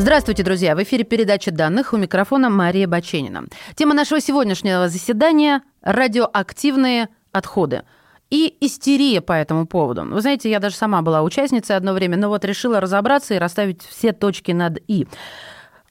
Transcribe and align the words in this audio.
Здравствуйте, 0.00 0.42
друзья! 0.42 0.74
В 0.74 0.82
эфире 0.82 1.04
передача 1.04 1.50
данных 1.50 1.92
у 1.92 1.98
микрофона 1.98 2.48
Мария 2.48 2.88
Баченина. 2.88 3.44
Тема 3.74 3.92
нашего 3.92 4.18
сегодняшнего 4.18 4.88
заседания– 4.88 5.60
радиоактивные 5.82 7.10
отходы. 7.32 7.82
И 8.30 8.56
истерия 8.62 9.20
по 9.20 9.34
этому 9.34 9.66
поводу. 9.66 10.06
Вы 10.06 10.22
знаете, 10.22 10.50
я 10.50 10.58
даже 10.58 10.76
сама 10.76 11.02
была 11.02 11.20
участницей 11.20 11.76
одно 11.76 11.92
время, 11.92 12.16
но 12.16 12.30
вот 12.30 12.46
решила 12.46 12.80
разобраться 12.80 13.34
и 13.34 13.38
расставить 13.38 13.82
все 13.82 14.12
точки 14.12 14.52
над 14.52 14.78
«и». 14.88 15.06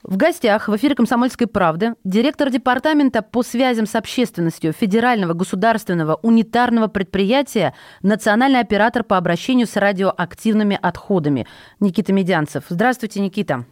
В 0.02 0.18
гостях 0.18 0.70
в 0.70 0.76
эфире 0.76 0.96
«Комсомольской 0.96 1.46
правды» 1.46 1.94
директор 2.04 2.50
департамента 2.50 3.22
по 3.22 3.44
связям 3.44 3.86
с 3.86 3.94
общественностью 3.94 4.74
Федерального 4.74 5.34
государственного 5.34 6.16
унитарного 6.24 6.88
предприятия 6.88 7.76
«Национальный 8.02 8.62
оператор 8.62 9.04
по 9.04 9.18
обращению 9.18 9.68
с 9.68 9.76
радиоактивными 9.76 10.80
отходами» 10.82 11.46
Никита 11.80 12.12
Медянцев. 12.12 12.64
Здравствуйте, 12.70 13.20
Никита. 13.20 13.66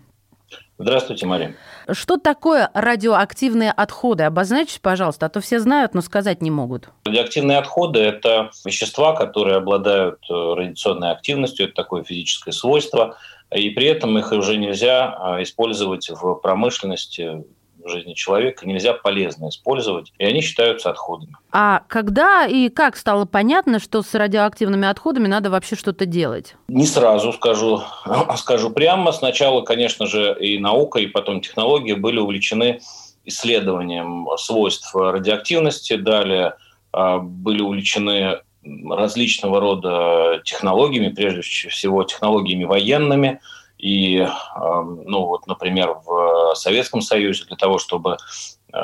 Здравствуйте, 0.80 1.26
Мария. 1.26 1.56
Что 1.92 2.18
такое 2.18 2.70
радиоактивные 2.74 3.72
отходы? 3.72 4.24
Обозначьте, 4.24 4.80
пожалуйста, 4.80 5.26
а 5.26 5.30
то 5.30 5.42
все 5.42 5.60
знают, 5.60 5.96
но 5.96 6.02
сказать 6.02 6.42
не 6.42 6.52
могут. 6.52 6.90
Радиоактивные 7.06 7.58
отходы– 7.58 8.00
это 8.02 8.52
вещества, 8.64 9.14
которые 9.16 9.58
обладают 9.58 10.20
э, 10.30 10.34
радиационной 10.34 11.12
активностью, 11.12 11.66
это 11.66 11.76
такое 11.76 12.04
физическое 12.04 12.52
свойство, 12.52 13.18
и 13.52 13.70
при 13.72 13.88
этом 13.88 14.18
их 14.20 14.32
уже 14.32 14.58
нельзя 14.58 15.16
а, 15.18 15.42
использовать 15.42 16.10
в 16.10 16.36
промышленности, 16.36 17.44
жизни 17.88 18.14
человека 18.14 18.68
нельзя 18.68 18.94
полезно 18.94 19.50
использовать, 19.50 20.12
и 20.18 20.26
они 20.26 20.42
считаются 20.42 20.90
отходами. 20.90 21.34
А 21.52 21.84
когда 21.88 22.46
и 22.46 22.70
как 22.70 22.98
стало 22.98 23.26
понятно, 23.26 23.80
что 23.80 24.02
с 24.02 24.14
радиоактивными 24.14 24.88
отходами 24.88 25.28
надо 25.28 25.50
вообще 25.50 25.76
что-то 25.76 26.06
делать? 26.06 26.56
Не 26.68 26.86
сразу 26.86 27.34
скажу, 27.34 27.82
скажу 28.38 28.70
прямо. 28.70 29.12
Сначала, 29.12 29.62
конечно 29.62 30.06
же, 30.06 30.36
и 30.40 30.60
наука, 30.60 31.00
и 31.00 31.08
потом 31.08 31.42
технологии 31.42 31.94
были 31.94 32.20
увлечены 32.20 32.80
исследованием 33.26 34.28
свойств 34.38 34.96
радиоактивности, 34.96 35.96
далее 35.96 36.56
а, 36.94 37.20
были 37.20 37.62
увлечены 37.62 38.40
различного 38.90 39.60
рода 39.60 40.42
технологиями, 40.44 41.14
прежде 41.14 41.42
всего 41.42 42.04
технологиями 42.04 42.64
военными– 42.64 43.40
и, 43.78 44.18
эм, 44.18 45.04
ну 45.06 45.26
вот, 45.26 45.48
например, 45.48 45.96
в 46.06 46.56
Советском 46.56 47.02
Союзе 47.02 47.46
для 47.46 47.58
того, 47.58 47.78
чтобы 47.78 48.18
э, 48.74 48.78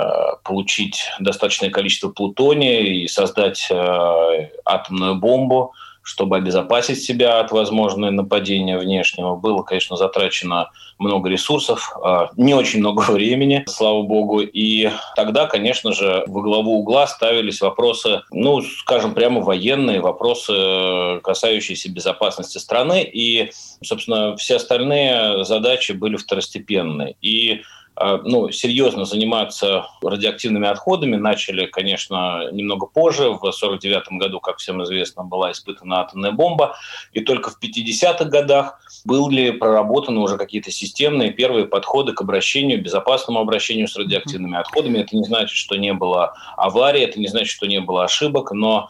получить 0.44 1.10
достаточное 1.20 1.70
количество 1.70 2.10
плутония 2.10 2.82
и 2.82 3.08
создать 3.08 3.68
э, 3.70 4.50
атомную 4.66 5.16
бомбу, 5.16 5.74
чтобы 6.04 6.38
обезопасить 6.38 7.02
себя 7.02 7.40
от 7.40 7.52
возможного 7.52 8.12
нападения 8.12 8.78
внешнего. 8.78 9.36
Было, 9.36 9.64
конечно, 9.64 9.96
затрачено 9.96 10.70
много 11.00 11.30
ресурсов, 11.30 11.96
а, 12.04 12.30
не 12.38 12.54
очень 12.54 12.80
много 12.80 13.02
времени, 13.10 13.64
слава 13.68 14.04
богу. 14.04 14.42
И 14.42 14.92
тогда, 15.16 15.48
конечно 15.48 15.94
же, 15.94 16.24
во 16.28 16.42
главу 16.42 16.80
угла 16.80 17.08
ставились 17.08 17.62
вопросы, 17.62 18.22
ну, 18.32 18.62
скажем, 18.62 19.14
прямо 19.14 19.42
военные, 19.42 20.02
вопросы, 20.02 21.20
касающиеся 21.24 21.90
безопасности 21.90 22.58
страны. 22.58 23.04
И, 23.04 23.52
собственно, 23.82 24.36
все 24.36 24.58
остальные 24.58 25.46
задачи 25.46 25.94
были 25.94 26.18
второстепенные. 26.18 27.16
И 27.22 27.62
ну, 27.96 28.52
серьезно 28.52 29.06
заниматься 29.06 29.88
радиоактивными 30.02 30.68
отходами 30.68 31.16
начали, 31.16 31.66
конечно, 31.66 32.50
немного 32.52 32.88
позже. 32.88 33.30
В 33.30 33.38
1949 33.38 34.20
году, 34.20 34.40
как 34.40 34.58
всем 34.58 34.84
известно, 34.84 35.24
была 35.24 35.52
испытана 35.52 36.02
атомная 36.02 36.32
бомба. 36.32 36.76
И 37.12 37.22
только 37.22 37.52
в 37.52 37.58
50-х 37.62 38.26
годах 38.26 38.80
были 39.06 39.52
проработаны 39.52 40.20
уже 40.20 40.38
какие-то 40.38 40.72
системные 40.72 41.32
первые 41.32 41.66
подходы 41.66 42.14
к 42.14 42.22
обращению, 42.22 42.82
безопасному 42.82 43.40
обращению 43.40 43.88
с 43.88 43.96
радиоактивными 43.96 44.58
отходами. 44.58 45.00
Это 45.00 45.16
не 45.16 45.24
значит, 45.24 45.56
что 45.56 45.76
не 45.76 45.94
было 45.94 46.34
аварий, 46.58 47.02
это 47.02 47.20
не 47.20 47.28
значит, 47.28 47.50
что 47.50 47.68
не 47.68 47.80
было 47.80 48.06
ошибок, 48.06 48.52
но 48.52 48.90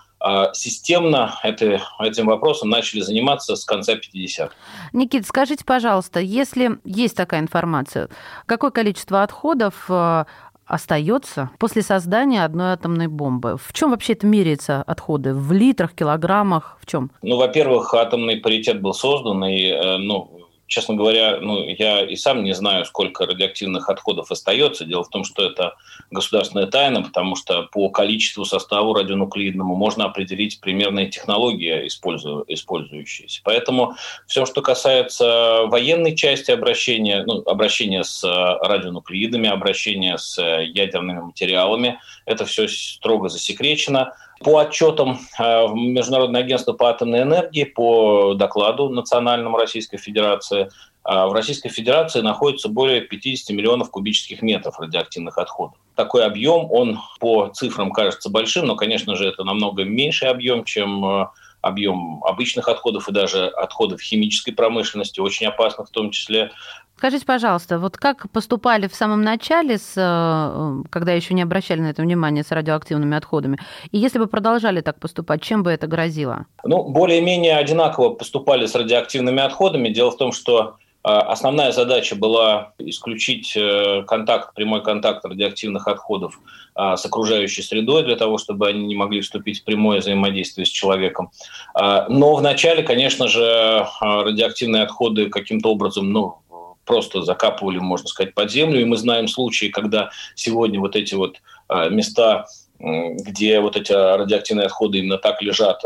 системно 0.54 1.36
это, 1.44 1.82
этим 2.00 2.28
вопросом 2.28 2.70
начали 2.70 3.02
заниматься 3.02 3.56
с 3.56 3.66
конца 3.66 3.94
50-х. 3.94 4.52
Никит, 4.94 5.28
скажите, 5.28 5.66
пожалуйста, 5.66 6.20
если 6.20 6.80
есть 6.86 7.16
такая 7.16 7.42
информация, 7.42 8.10
какое 8.46 8.72
количество 8.72 9.24
отходов 9.24 9.86
а, 9.90 10.26
остается 10.66 11.50
после 11.60 11.82
создания 11.82 12.44
одной 12.44 12.74
атомной 12.74 13.08
бомбы. 13.08 13.58
В 13.58 13.74
чем 13.74 13.92
вообще 13.92 14.14
это 14.14 14.26
меряется 14.26 14.82
отходы? 14.82 15.34
В 15.34 15.52
литрах, 15.52 15.94
килограммах? 15.94 16.78
В 16.82 16.86
чем? 16.86 17.12
Ну, 17.22 17.38
во-первых, 17.38 17.94
атомный 17.94 18.38
паритет 18.38 18.82
был 18.82 18.94
создан, 18.94 19.44
и 19.46 19.68
э, 19.68 19.98
ну, 19.98 20.43
честно 20.74 20.96
говоря, 20.96 21.38
ну, 21.40 21.64
я 21.68 22.02
и 22.02 22.16
сам 22.16 22.44
не 22.44 22.54
знаю, 22.54 22.86
сколько 22.86 23.28
радиоактивных 23.28 23.90
отходов 23.90 24.32
остается. 24.32 24.86
Дело 24.86 25.04
в 25.04 25.10
том, 25.10 25.24
что 25.24 25.46
это 25.46 25.76
государственная 26.10 26.66
тайна, 26.66 27.04
потому 27.04 27.36
что 27.36 27.68
по 27.72 27.90
количеству 27.90 28.44
составу 28.44 28.96
радионуклидному 28.96 29.76
можно 29.76 30.06
определить 30.06 30.60
примерные 30.62 31.12
технологии, 31.12 31.88
использующиеся. 31.88 33.42
Поэтому 33.44 33.94
все, 34.26 34.48
что 34.48 34.64
касается 34.64 35.66
военной 35.68 36.16
части 36.16 36.50
обращения, 36.50 37.24
ну, 37.24 37.44
обращения 37.46 38.04
с 38.04 38.24
радионуклидами, 38.24 39.50
обращения 39.50 40.18
с 40.18 40.42
ядерными 40.42 41.20
материалами, 41.20 42.00
это 42.26 42.46
все 42.46 42.68
строго 42.68 43.30
засекречено. 43.30 44.16
По 44.44 44.60
отчетам 44.60 45.20
э, 45.40 45.68
Международного 45.74 46.44
агентства 46.44 46.74
по 46.74 46.90
атомной 46.90 47.22
энергии, 47.22 47.64
по 47.64 48.34
докладу 48.34 48.90
национальному 48.90 49.58
Российской 49.58 49.98
Федерации, 49.98 50.70
э, 51.06 51.26
в 51.26 51.34
Российской 51.34 51.70
Федерации 51.70 52.22
находится 52.22 52.70
более 52.70 53.02
50 53.02 53.56
миллионов 53.56 53.90
кубических 53.90 54.42
метров 54.42 54.80
радиоактивных 54.80 55.38
отходов. 55.38 55.78
Такой 55.96 56.26
объем, 56.26 56.68
он 56.72 57.00
по 57.20 57.50
цифрам 57.50 57.92
кажется 57.92 58.30
большим, 58.30 58.66
но, 58.66 58.76
конечно 58.76 59.16
же, 59.16 59.28
это 59.28 59.44
намного 59.44 59.84
меньший 59.84 60.30
объем, 60.30 60.64
чем 60.64 61.06
э, 61.06 61.28
объем 61.64 62.24
обычных 62.24 62.68
отходов 62.68 63.10
и 63.10 63.12
даже 63.12 63.48
отходов 63.48 64.02
химической 64.02 64.52
промышленности, 64.52 65.20
очень 65.20 65.48
опасных 65.48 65.88
в 65.88 65.92
том 65.92 66.12
числе. 66.12 66.52
Скажите, 66.98 67.26
пожалуйста, 67.26 67.80
вот 67.80 67.98
как 67.98 68.30
поступали 68.32 68.88
в 68.88 68.96
самом 68.96 69.24
начале, 69.24 69.78
с, 69.78 69.94
э, 69.98 70.84
когда 70.90 71.14
еще 71.14 71.34
не 71.34 71.42
обращали 71.42 71.82
на 71.82 71.88
это 71.88 72.02
внимание 72.02 72.44
с 72.44 72.52
радиоактивными 72.52 73.18
отходами, 73.18 73.58
и 73.92 73.98
если 73.98 74.20
бы 74.20 74.28
продолжали 74.28 74.82
так 74.82 75.00
поступать, 75.00 75.42
чем 75.42 75.64
бы 75.64 75.72
это 75.72 75.88
грозило? 75.88 76.46
Ну, 76.64 76.84
более-менее 76.84 77.58
одинаково 77.58 78.10
поступали 78.10 78.68
с 78.68 78.76
радиоактивными 78.76 79.42
отходами. 79.42 79.90
Дело 79.90 80.12
в 80.12 80.18
том, 80.18 80.32
что 80.32 80.78
Основная 81.04 81.72
задача 81.74 82.16
была 82.16 82.74
исключить 82.78 83.58
э, 83.58 84.04
контакт, 84.08 84.56
прямой 84.56 84.82
контакт 84.82 85.26
радиоактивных 85.26 85.88
отходов 85.88 86.40
с 86.76 87.06
окружающей 87.06 87.62
средой 87.62 88.04
для 88.04 88.16
того, 88.16 88.40
чтобы 88.40 88.68
они 88.68 88.86
не 88.86 88.96
могли 88.96 89.22
вступить 89.22 89.62
в 89.62 89.64
прямое 89.64 90.00
взаимодействие 90.00 90.66
с 90.66 90.70
человеком. 90.70 91.30
Но 91.76 92.34
вначале, 92.34 92.82
конечно 92.82 93.28
же, 93.28 93.86
радиоактивные 94.02 94.82
отходы 94.82 95.30
каким-то 95.30 95.70
образом 95.70 96.12
ну, 96.12 96.40
просто 96.84 97.22
закапывали, 97.22 97.78
можно 97.78 98.08
сказать, 98.08 98.34
под 98.34 98.50
землю. 98.50 98.82
И 98.82 98.86
мы 98.86 98.98
знаем 98.98 99.28
случаи, 99.28 99.68
когда 99.68 100.10
сегодня 100.34 100.80
вот 100.80 100.96
эти 100.96 101.14
вот 101.14 101.44
места 101.92 102.48
где 102.84 103.62
вот 103.62 103.78
эти 103.78 103.94
радиоактивные 103.94 104.66
отходы 104.66 105.00
именно 105.00 105.18
так 105.18 105.42
лежат, 105.42 105.82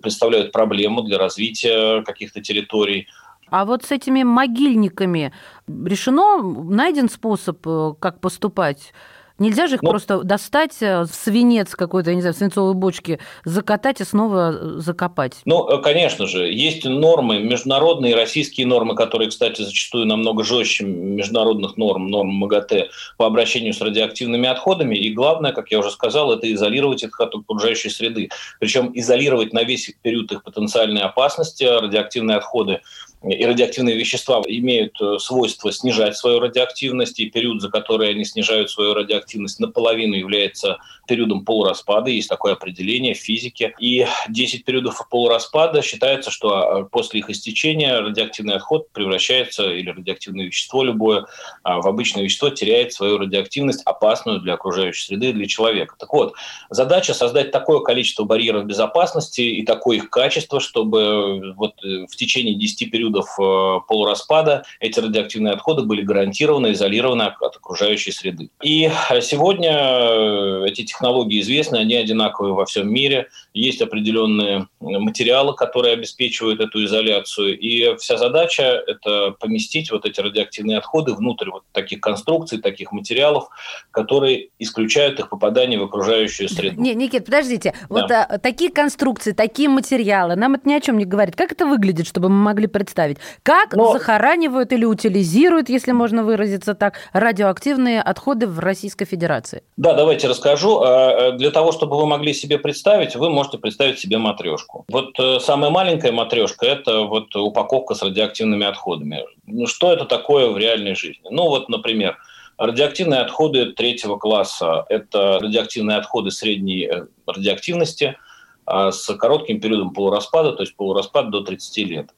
представляют 0.00 0.52
проблему 0.52 1.02
для 1.02 1.18
развития 1.18 2.02
каких-то 2.02 2.40
территорий. 2.40 3.08
А 3.50 3.64
вот 3.64 3.84
с 3.84 3.92
этими 3.92 4.22
могильниками 4.22 5.32
решено, 5.68 6.42
найден 6.42 7.08
способ, 7.08 7.58
э, 7.66 7.94
как 8.00 8.20
поступать? 8.20 8.92
Нельзя 9.38 9.66
же 9.66 9.74
их 9.74 9.82
ну, 9.82 9.90
просто 9.90 10.22
достать 10.22 10.76
э, 10.80 11.02
в 11.02 11.08
свинец 11.08 11.74
какой-то, 11.74 12.10
я 12.10 12.16
не 12.16 12.22
знаю, 12.22 12.34
в 12.34 12.38
свинцовой 12.38 12.72
бочке, 12.72 13.18
закатать 13.44 14.00
и 14.00 14.04
снова 14.04 14.52
э, 14.52 14.78
закопать. 14.78 15.34
Ну, 15.44 15.82
конечно 15.82 16.26
же, 16.26 16.50
есть 16.50 16.86
нормы, 16.86 17.40
международные 17.40 18.14
российские 18.14 18.66
нормы, 18.66 18.94
которые, 18.94 19.28
кстати, 19.28 19.60
зачастую 19.60 20.06
намного 20.06 20.42
жестче 20.42 20.84
международных 20.84 21.76
норм, 21.76 22.08
норм 22.08 22.30
МАГАТЭ 22.30 22.88
по 23.18 23.26
обращению 23.26 23.74
с 23.74 23.80
радиоактивными 23.82 24.48
отходами. 24.48 24.96
И 24.96 25.12
главное, 25.12 25.52
как 25.52 25.70
я 25.70 25.80
уже 25.80 25.90
сказал, 25.90 26.32
это 26.32 26.50
изолировать 26.52 27.02
их 27.02 27.20
от 27.20 27.34
окружающей 27.34 27.90
среды. 27.90 28.30
Причем 28.58 28.90
изолировать 28.94 29.52
на 29.52 29.64
весь 29.64 29.94
период 30.00 30.32
их 30.32 30.44
потенциальной 30.44 31.02
опасности 31.02 31.64
радиоактивные 31.64 32.38
отходы 32.38 32.80
и 33.22 33.44
радиоактивные 33.44 33.96
вещества 33.96 34.42
имеют 34.46 35.00
э, 35.00 35.18
свойство 35.18 35.72
снижать 35.72 36.16
свою 36.16 36.38
радиоактивность, 36.38 37.18
и 37.18 37.30
период, 37.30 37.60
за 37.60 37.70
который 37.70 38.10
они 38.10 38.24
снижают 38.24 38.70
свою 38.70 38.94
радиоактивность, 38.94 39.58
наполовину 39.58 40.14
является 40.14 40.78
периодом 41.08 41.44
полураспада, 41.44 42.10
есть 42.10 42.28
такое 42.28 42.52
определение 42.52 43.14
в 43.14 43.18
физике. 43.18 43.74
И 43.80 44.06
10 44.28 44.64
периодов 44.64 45.08
полураспада 45.08 45.82
считается, 45.82 46.30
что 46.30 46.50
а, 46.50 46.84
после 46.84 47.20
их 47.20 47.30
истечения 47.30 47.98
радиоактивный 47.98 48.54
отход 48.54 48.90
превращается, 48.92 49.72
или 49.72 49.90
радиоактивное 49.90 50.46
вещество 50.46 50.82
любое, 50.84 51.26
а, 51.62 51.80
в 51.80 51.88
обычное 51.88 52.22
вещество 52.22 52.50
теряет 52.50 52.92
свою 52.92 53.18
радиоактивность, 53.18 53.82
опасную 53.84 54.40
для 54.40 54.54
окружающей 54.54 55.04
среды, 55.04 55.32
для 55.32 55.46
человека. 55.46 55.94
Так 55.98 56.12
вот, 56.12 56.34
задача 56.70 57.14
создать 57.14 57.50
такое 57.50 57.80
количество 57.80 58.24
барьеров 58.24 58.66
безопасности 58.66 59.40
и 59.40 59.64
такое 59.64 59.96
их 59.96 60.10
качество, 60.10 60.60
чтобы 60.60 61.00
э, 61.00 61.52
вот 61.56 61.82
э, 61.82 62.06
в 62.06 62.16
течение 62.16 62.54
10 62.54 62.90
периодов 62.90 63.05
э, 63.14 63.80
полураспада 63.86 64.64
эти 64.80 65.00
радиоактивные 65.00 65.54
отходы 65.54 65.82
были 65.82 66.02
гарантированно 66.02 66.72
изолированы 66.72 67.22
от 67.22 67.56
окружающей 67.56 68.12
среды. 68.12 68.50
И 68.62 68.90
сегодня 69.20 70.64
эти 70.66 70.84
технологии 70.84 71.40
известны, 71.40 71.76
они 71.76 71.94
одинаковые 71.94 72.54
во 72.54 72.64
всем 72.64 72.92
мире. 72.92 73.28
Есть 73.54 73.82
определенные 73.82 74.68
материалы, 74.80 75.54
которые 75.54 75.94
обеспечивают 75.94 76.60
эту 76.60 76.84
изоляцию. 76.84 77.58
И 77.58 77.96
вся 77.96 78.16
задача– 78.16 78.62
это 78.86 79.32
поместить 79.38 79.90
вот 79.90 80.06
эти 80.06 80.20
радиоактивные 80.20 80.78
отходы 80.78 81.14
внутрь 81.14 81.50
вот 81.50 81.64
таких 81.72 82.00
конструкций, 82.00 82.60
таких 82.60 82.92
материалов, 82.92 83.48
которые 83.90 84.48
исключают 84.58 85.18
их 85.18 85.28
попадание 85.28 85.78
в 85.78 85.84
окружающую 85.84 86.48
среду. 86.48 86.80
Не, 86.80 86.94
Никит, 86.94 87.24
подождите. 87.24 87.72
Да. 87.72 87.86
Вот 87.88 88.10
а, 88.10 88.38
такие 88.38 88.70
конструкции, 88.70 89.32
такие 89.32 89.68
материалы, 89.68 90.36
нам 90.36 90.54
это 90.54 90.68
ни 90.68 90.74
о 90.74 90.80
чем 90.80 90.98
не 90.98 91.04
говорит. 91.04 91.36
Как 91.36 91.52
это 91.52 91.66
выглядит, 91.66 92.06
чтобы 92.06 92.28
мы 92.28 92.36
могли 92.36 92.66
представить? 92.66 92.95
Как 93.42 93.74
Но... 93.74 93.92
захоранивают 93.92 94.72
или 94.72 94.84
утилизируют, 94.84 95.68
если 95.68 95.92
можно 95.92 96.24
выразиться 96.24 96.74
так, 96.74 96.94
радиоактивные 97.12 98.00
отходы 98.00 98.46
в 98.46 98.58
Российской 98.58 99.04
Федерации? 99.04 99.62
Да, 99.76 99.94
давайте 99.94 100.28
расскажу. 100.28 100.80
А, 100.80 101.32
для 101.32 101.50
того, 101.50 101.72
чтобы 101.72 101.96
вы 101.96 102.06
могли 102.06 102.34
себе 102.34 102.58
представить, 102.58 103.16
вы 103.16 103.30
можете 103.30 103.58
представить 103.58 103.98
себе 103.98 104.18
матрешку. 104.18 104.84
Вот 104.88 105.18
э, 105.18 105.38
самая 105.40 105.70
маленькая 105.70 106.12
матрешка– 106.12 106.66
это 106.66 107.02
вот 107.02 107.34
упаковка 107.36 107.94
с 107.94 108.02
радиоактивными 108.02 108.66
отходами. 108.66 109.24
Ну, 109.46 109.66
что 109.66 109.92
это 109.92 110.04
такое 110.04 110.48
в 110.48 110.58
реальной 110.58 110.94
жизни? 110.94 111.26
Ну, 111.30 111.48
вот, 111.48 111.68
например, 111.68 112.16
Радиоактивные 112.58 113.20
отходы 113.20 113.72
третьего 113.72 114.16
класса– 114.16 114.86
это 114.88 115.38
радиоактивные 115.42 115.98
отходы 115.98 116.30
средней 116.30 116.86
э, 116.86 117.06
радиоактивности 117.26 118.16
а, 118.64 118.92
с 118.92 119.14
коротким 119.14 119.60
периодом 119.60 119.92
полураспада, 119.92 120.52
то 120.52 120.62
есть 120.62 120.74
полураспад 120.74 121.30
до 121.30 121.42
30 121.42 121.76
лет. 121.86 122.10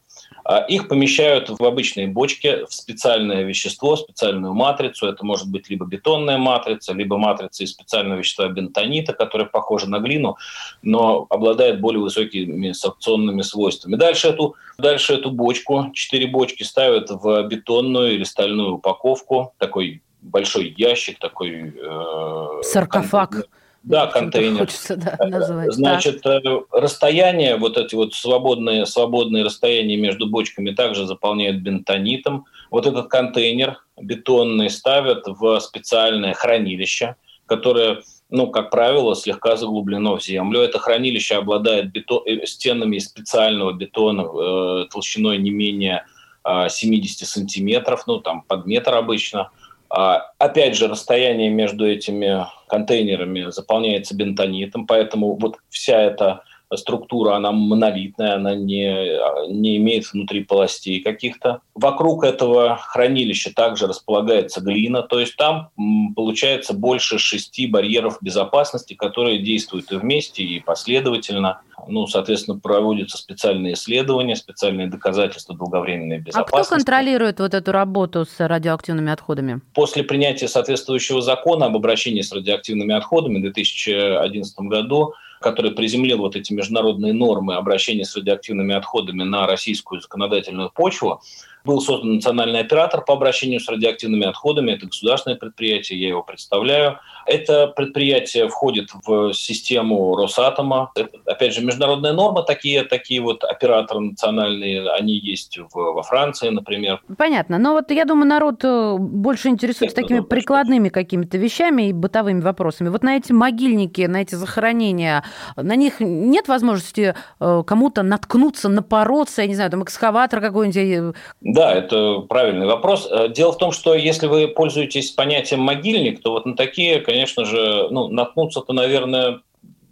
А, 0.44 0.60
их 0.60 0.88
помещают 0.88 1.50
в 1.50 1.62
обычные 1.62 2.06
бочки, 2.06 2.64
в 2.64 2.72
специальное 2.72 3.42
вещество, 3.42 3.96
специальную 3.96 4.54
матрицу. 4.54 5.06
Это 5.06 5.24
может 5.24 5.50
быть 5.50 5.68
либо 5.68 5.84
бетонная 5.84 6.38
матрица, 6.38 6.94
либо 6.94 7.18
матрица 7.18 7.64
из 7.64 7.72
специального 7.72 8.20
вещества 8.20 8.48
бентонита, 8.48 9.12
которая 9.12 9.46
похожа 9.46 9.90
на 9.90 9.98
глину, 9.98 10.38
но 10.82 11.26
обладает 11.28 11.82
более 11.82 12.00
высокими 12.00 12.72
сорбционными 12.72 13.42
свойствами. 13.42 13.96
Дальше 13.96 14.28
эту, 14.28 14.56
дальше 14.78 15.14
эту 15.14 15.30
бочку, 15.30 15.90
четыре 15.92 16.26
бочки 16.26 16.62
ставят 16.62 17.10
в 17.10 17.42
бетонную 17.46 18.14
или 18.14 18.24
стальную 18.24 18.76
упаковку, 18.76 19.52
такой 19.58 20.00
большой 20.22 20.74
ящик 20.76 21.18
такой. 21.18 21.74
Э, 21.76 22.62
Саркофаг. 22.62 23.30
Контейнер. 23.30 23.57
Да, 23.82 24.06
контейнер. 24.06 24.60
Хочется, 24.60 24.96
да, 24.96 25.16
назвать. 25.26 25.72
Значит, 25.72 26.22
так. 26.22 26.44
Э, 26.44 26.60
расстояние, 26.72 27.56
вот 27.56 27.78
эти 27.78 27.94
вот 27.94 28.14
свободные, 28.14 28.86
свободные 28.86 29.44
расстояния 29.44 29.96
между 29.96 30.28
бочками 30.28 30.72
также 30.72 31.06
заполняют 31.06 31.58
бентонитом. 31.58 32.44
Вот 32.70 32.86
этот 32.86 33.08
контейнер 33.08 33.78
бетонный 34.00 34.68
ставят 34.70 35.24
в 35.26 35.58
специальное 35.60 36.34
хранилище, 36.34 37.16
которое 37.46 38.02
ну, 38.30 38.48
как 38.48 38.70
правило, 38.70 39.14
слегка 39.16 39.56
заглублено 39.56 40.16
в 40.16 40.22
землю. 40.22 40.60
Это 40.60 40.78
хранилище 40.78 41.36
обладает 41.36 41.90
бетон, 41.90 42.22
э, 42.26 42.44
стенами 42.46 42.96
из 42.96 43.06
специального 43.06 43.72
бетона 43.72 44.22
э, 44.22 44.86
толщиной 44.90 45.38
не 45.38 45.50
менее 45.50 46.04
э, 46.44 46.68
70 46.68 47.26
сантиметров, 47.26 48.04
ну, 48.06 48.20
там, 48.20 48.42
под 48.42 48.66
метр 48.66 48.94
обычно. 48.94 49.50
А, 49.90 50.32
опять 50.38 50.76
же, 50.76 50.88
расстояние 50.88 51.50
между 51.50 51.88
этими 51.88 52.46
контейнерами 52.68 53.50
заполняется 53.50 54.14
бентонитом, 54.14 54.86
поэтому 54.86 55.36
вот 55.36 55.56
вся 55.70 56.00
эта 56.00 56.42
структура, 56.76 57.36
она 57.36 57.52
монолитная, 57.52 58.34
она 58.34 58.54
не, 58.54 59.18
не 59.52 59.76
имеет 59.76 60.12
внутри 60.12 60.44
полостей 60.44 61.00
каких-то. 61.00 61.60
Вокруг 61.74 62.24
этого 62.24 62.76
хранилища 62.76 63.54
также 63.54 63.86
располагается 63.86 64.60
глина, 64.60 65.02
то 65.02 65.20
есть 65.20 65.36
там 65.36 65.70
получается 66.14 66.74
больше 66.74 67.18
шести 67.18 67.66
барьеров 67.66 68.18
безопасности, 68.20 68.94
которые 68.94 69.38
действуют 69.38 69.90
и 69.92 69.96
вместе, 69.96 70.42
и 70.42 70.60
последовательно. 70.60 71.60
Ну, 71.86 72.06
соответственно, 72.06 72.58
проводятся 72.58 73.16
специальные 73.16 73.74
исследования, 73.74 74.36
специальные 74.36 74.88
доказательства 74.88 75.56
долговременной 75.56 76.18
безопасности. 76.18 76.58
А 76.58 76.62
кто 76.62 76.74
контролирует 76.76 77.38
вот 77.40 77.54
эту 77.54 77.72
работу 77.72 78.24
с 78.24 78.46
радиоактивными 78.46 79.12
отходами? 79.12 79.60
После 79.74 80.02
принятия 80.02 80.48
соответствующего 80.48 81.22
закона 81.22 81.66
об 81.66 81.76
обращении 81.76 82.22
с 82.22 82.32
радиоактивными 82.32 82.94
отходами 82.94 83.38
в 83.38 83.42
2011 83.42 84.58
году 84.60 85.14
который 85.40 85.72
приземлил 85.72 86.18
вот 86.18 86.36
эти 86.36 86.52
международные 86.52 87.12
нормы 87.12 87.54
обращения 87.54 88.04
с 88.04 88.16
радиоактивными 88.16 88.74
отходами 88.74 89.22
на 89.22 89.46
российскую 89.46 90.00
законодательную 90.00 90.70
почву, 90.70 91.22
был 91.64 91.80
создан 91.80 92.14
национальный 92.14 92.60
оператор 92.60 93.04
по 93.04 93.12
обращению 93.14 93.60
с 93.60 93.68
радиоактивными 93.68 94.26
отходами. 94.26 94.72
Это 94.72 94.86
государственное 94.86 95.36
предприятие, 95.36 96.00
я 96.00 96.08
его 96.08 96.22
представляю. 96.22 96.98
Это 97.28 97.66
предприятие 97.68 98.48
входит 98.48 98.90
в 99.04 99.32
систему 99.34 100.16
Росатома. 100.16 100.90
Это, 100.94 101.10
опять 101.26 101.54
же, 101.54 101.64
международная 101.64 102.12
норма, 102.12 102.42
такие, 102.42 102.84
такие 102.84 103.20
вот 103.20 103.44
операторы 103.44 104.00
национальные, 104.00 104.90
они 104.92 105.14
есть 105.14 105.58
в, 105.58 105.74
во 105.74 106.02
Франции, 106.02 106.48
например. 106.48 107.02
Понятно. 107.18 107.58
Но 107.58 107.72
вот 107.72 107.90
я 107.90 108.04
думаю, 108.06 108.26
народ 108.26 108.64
э, 108.64 108.96
больше 108.98 109.48
интересуется 109.48 109.94
Это 109.94 110.02
такими 110.02 110.20
прикладными 110.20 110.88
какими-то 110.88 111.36
вещами 111.36 111.90
и 111.90 111.92
бытовыми 111.92 112.40
вопросами. 112.40 112.88
Вот 112.88 113.02
на 113.02 113.16
эти 113.16 113.32
могильники, 113.32 114.02
на 114.02 114.22
эти 114.22 114.34
захоронения, 114.34 115.22
на 115.56 115.76
них 115.76 116.00
нет 116.00 116.48
возможности 116.48 117.14
э, 117.40 117.62
кому-то 117.66 118.02
наткнуться, 118.02 118.70
напороться, 118.70 119.42
я 119.42 119.48
не 119.48 119.54
знаю, 119.54 119.70
там 119.70 119.82
экскаватор 119.82 120.40
какой-нибудь 120.40 121.14
да, 121.40 121.74
это 121.74 122.20
правильный 122.20 122.66
вопрос. 122.66 123.08
Э, 123.10 123.28
дело 123.28 123.52
в 123.52 123.58
том, 123.58 123.72
что 123.72 123.94
если 123.94 124.26
вы 124.26 124.48
пользуетесь 124.48 125.10
понятием 125.10 125.60
могильник, 125.60 126.22
то 126.22 126.32
вот 126.32 126.46
на 126.46 126.56
такие, 126.56 127.00
конечно 127.00 127.17
же, 127.44 127.88
ну, 127.90 128.08
наткнуться-то, 128.08 128.72
наверное, 128.72 129.40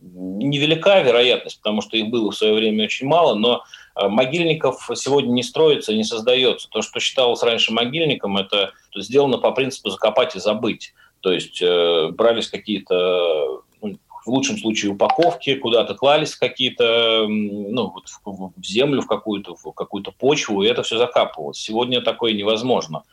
невелика 0.01 1.01
вероятность, 1.03 1.59
потому 1.59 1.83
что 1.83 1.97
их 1.97 2.09
было 2.09 2.31
в 2.31 2.37
свое 2.37 2.55
время 2.55 2.85
очень 2.85 3.07
мало, 3.07 3.35
но 3.35 3.65
э, 3.95 4.09
могильников 4.09 4.89
сегодня 4.95 5.33
не 5.33 5.43
строится, 5.43 5.95
не 5.95 6.05
создается. 6.05 6.69
То, 6.71 6.83
что 6.83 7.01
считалось 7.01 7.43
раньше 7.43 7.73
могильником, 7.73 8.37
это 8.37 8.73
сделано 8.95 9.39
по 9.39 9.53
принципу 9.53 9.91
закопать 9.91 10.37
и 10.37 10.41
забыть. 10.41 10.95
То 11.21 11.33
есть 11.33 11.61
э, 11.61 12.09
брались 12.13 12.49
какие-то 12.49 13.63
в 14.27 14.31
лучшем 14.31 14.59
случае 14.59 14.93
упаковки, 14.93 15.55
куда-то 15.55 15.95
клались 15.95 16.35
какие-то, 16.35 17.27
ну, 17.29 17.93
вот 17.95 18.53
в 18.57 18.65
землю, 18.65 19.01
в 19.01 19.07
какую-то, 19.07 19.55
в 19.55 19.73
какую-то 19.73 20.11
почву, 20.11 20.63
и 20.63 20.69
это 20.69 20.83
все 20.83 20.99
закапывалось. 20.99 21.59
Сегодня 21.59 22.01
такое 22.01 22.33
невозможно. 22.33 23.05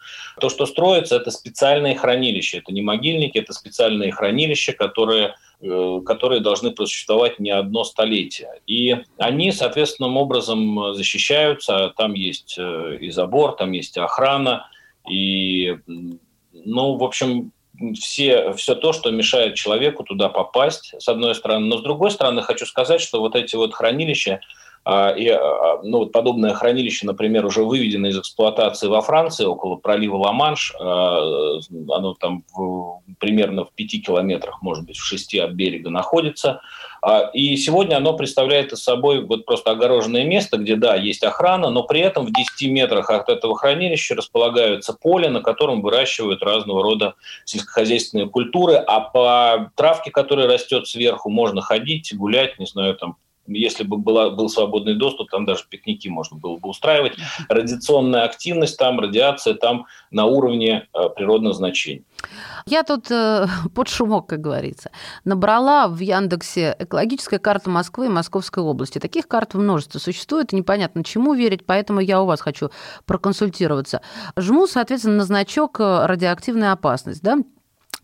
То, 0.42 0.50
что 0.50 0.66
строится, 0.66 1.18
это 1.18 1.30
специальные 1.30 1.96
хранилища. 1.96 2.58
Это 2.58 2.74
не 2.74 2.82
могильники, 2.82 3.38
это 3.38 3.54
специальные 3.54 4.12
хранилища, 4.12 4.74
которые 4.74 5.36
э, 5.62 6.02
которые 6.06 6.42
должны 6.42 6.72
просуществовать 6.72 7.40
не 7.40 7.52
одно 7.52 7.84
столетие. 7.84 8.50
И 8.66 8.98
они, 9.18 9.52
соответственным 9.52 10.18
образом, 10.18 10.96
защищаются. 10.96 11.94
Там 11.96 12.14
есть 12.14 12.56
э, 12.58 12.98
и 13.00 13.12
забор, 13.12 13.56
там 13.56 13.72
есть 13.72 13.98
и 13.98 14.00
охрана. 14.00 14.68
И, 15.08 15.78
ну, 15.86 16.96
в 16.96 17.04
общем, 17.04 17.52
все, 18.00 18.54
все 18.54 18.76
то, 18.76 18.94
что 18.94 19.12
мешает 19.12 19.56
человеку 19.56 20.04
туда 20.04 20.30
попасть, 20.30 20.94
с 21.00 21.08
одной 21.08 21.36
стороны. 21.36 21.66
Но 21.68 21.78
с 21.78 21.82
другой 21.82 22.12
стороны, 22.12 22.42
хочу 22.42 22.66
сказать, 22.66 23.02
что 23.02 23.20
вот 23.20 23.36
эти 23.36 23.56
вот 23.56 23.74
хранилища, 23.74 24.42
и, 24.86 25.30
а, 25.30 25.80
ну, 25.84 26.00
вот 26.00 26.12
подобное 26.12 26.54
хранилище, 26.54 27.06
например, 27.06 27.46
уже 27.46 27.64
выведено 27.64 28.10
из 28.10 28.20
эксплуатации 28.20 28.88
во 28.88 29.02
Франции, 29.02 29.46
около 29.46 29.78
пролива 29.78 30.18
Ла-Манш. 30.18 30.74
А, 30.80 31.60
оно 31.90 32.14
там 32.16 32.44
в, 32.54 33.02
примерно 33.20 33.64
в 33.64 33.72
пяти 33.72 34.02
километрах, 34.02 34.62
может 34.62 34.86
быть, 34.86 34.98
в 34.98 35.06
шести 35.06 35.40
от 35.40 35.52
берега 35.52 35.90
находится. 35.90 36.62
И 37.34 37.58
сегодня 37.58 37.98
оно 37.98 38.14
представляет 38.14 38.72
из 38.72 38.82
собой 38.82 39.26
вот 39.26 39.46
просто 39.46 39.72
огороженное 39.72 40.24
место, 40.24 40.58
где, 40.58 40.78
да, 40.78 40.96
есть 40.96 41.22
охрана, 41.24 41.70
но 41.70 41.84
при 41.84 42.00
этом 42.00 42.26
в 42.26 42.32
10 42.32 42.72
метрах 42.72 43.10
от 43.10 43.28
этого 43.28 43.58
хранилища 43.58 44.16
располагаются 44.16 44.94
поле, 44.94 45.30
на 45.30 45.42
котором 45.42 45.82
выращивают 45.82 46.42
разного 46.44 46.82
рода 46.82 47.16
сельскохозяйственные 47.44 48.30
культуры, 48.30 48.76
а 48.76 49.02
по 49.02 49.72
травке, 49.76 50.12
которая 50.12 50.48
растет 50.48 50.88
сверху, 50.88 51.30
можно 51.30 51.62
ходить, 51.62 52.16
гулять, 52.16 52.58
не 52.58 52.68
знаю, 52.68 52.96
там 52.96 53.18
если 53.48 53.84
бы 53.84 53.98
была, 53.98 54.30
был 54.30 54.50
свободный 54.50 54.96
доступ, 54.96 55.30
там 55.30 55.46
даже 55.46 55.66
пикники 55.70 56.08
можно 56.08 56.38
было 56.38 56.58
бы 56.58 56.70
устраивать. 56.70 57.14
Радиационная 57.50 58.24
активность 58.24 58.78
там, 58.78 59.00
радиация 59.00 59.54
там 59.54 59.86
на 60.12 60.26
уровне 60.26 60.88
э, 60.94 61.10
природных 61.10 61.56
значений. 61.56 62.06
Я 62.66 62.84
тут 62.84 63.12
э, 63.12 63.48
под 63.76 63.90
шумок, 63.90 64.28
как 64.28 64.42
говорится, 64.42 64.92
набрала 65.26 65.88
в 65.88 66.00
Яндексе 66.00 66.76
экологическая 66.80 67.40
карта 67.40 67.70
Москвы 67.70 68.06
и 68.06 68.10
Московской 68.10 68.64
области. 68.64 69.00
Таких 69.00 69.28
карт 69.28 69.54
множество 69.54 70.00
существует, 70.00 70.54
и 70.54 70.56
непонятно, 70.56 71.04
чему 71.04 71.34
верить, 71.34 71.66
поэтому 71.66 72.00
я 72.00 72.22
у 72.22 72.26
вас 72.26 72.42
хочу 72.42 72.70
проконсультироваться. 73.06 74.02
Жму, 74.38 74.68
соответственно, 74.68 75.18
на 75.18 75.24
значок 75.26 75.80
э, 75.80 76.06
радиоактивная 76.06 76.72
опасность, 76.72 77.22
да, 77.22 77.38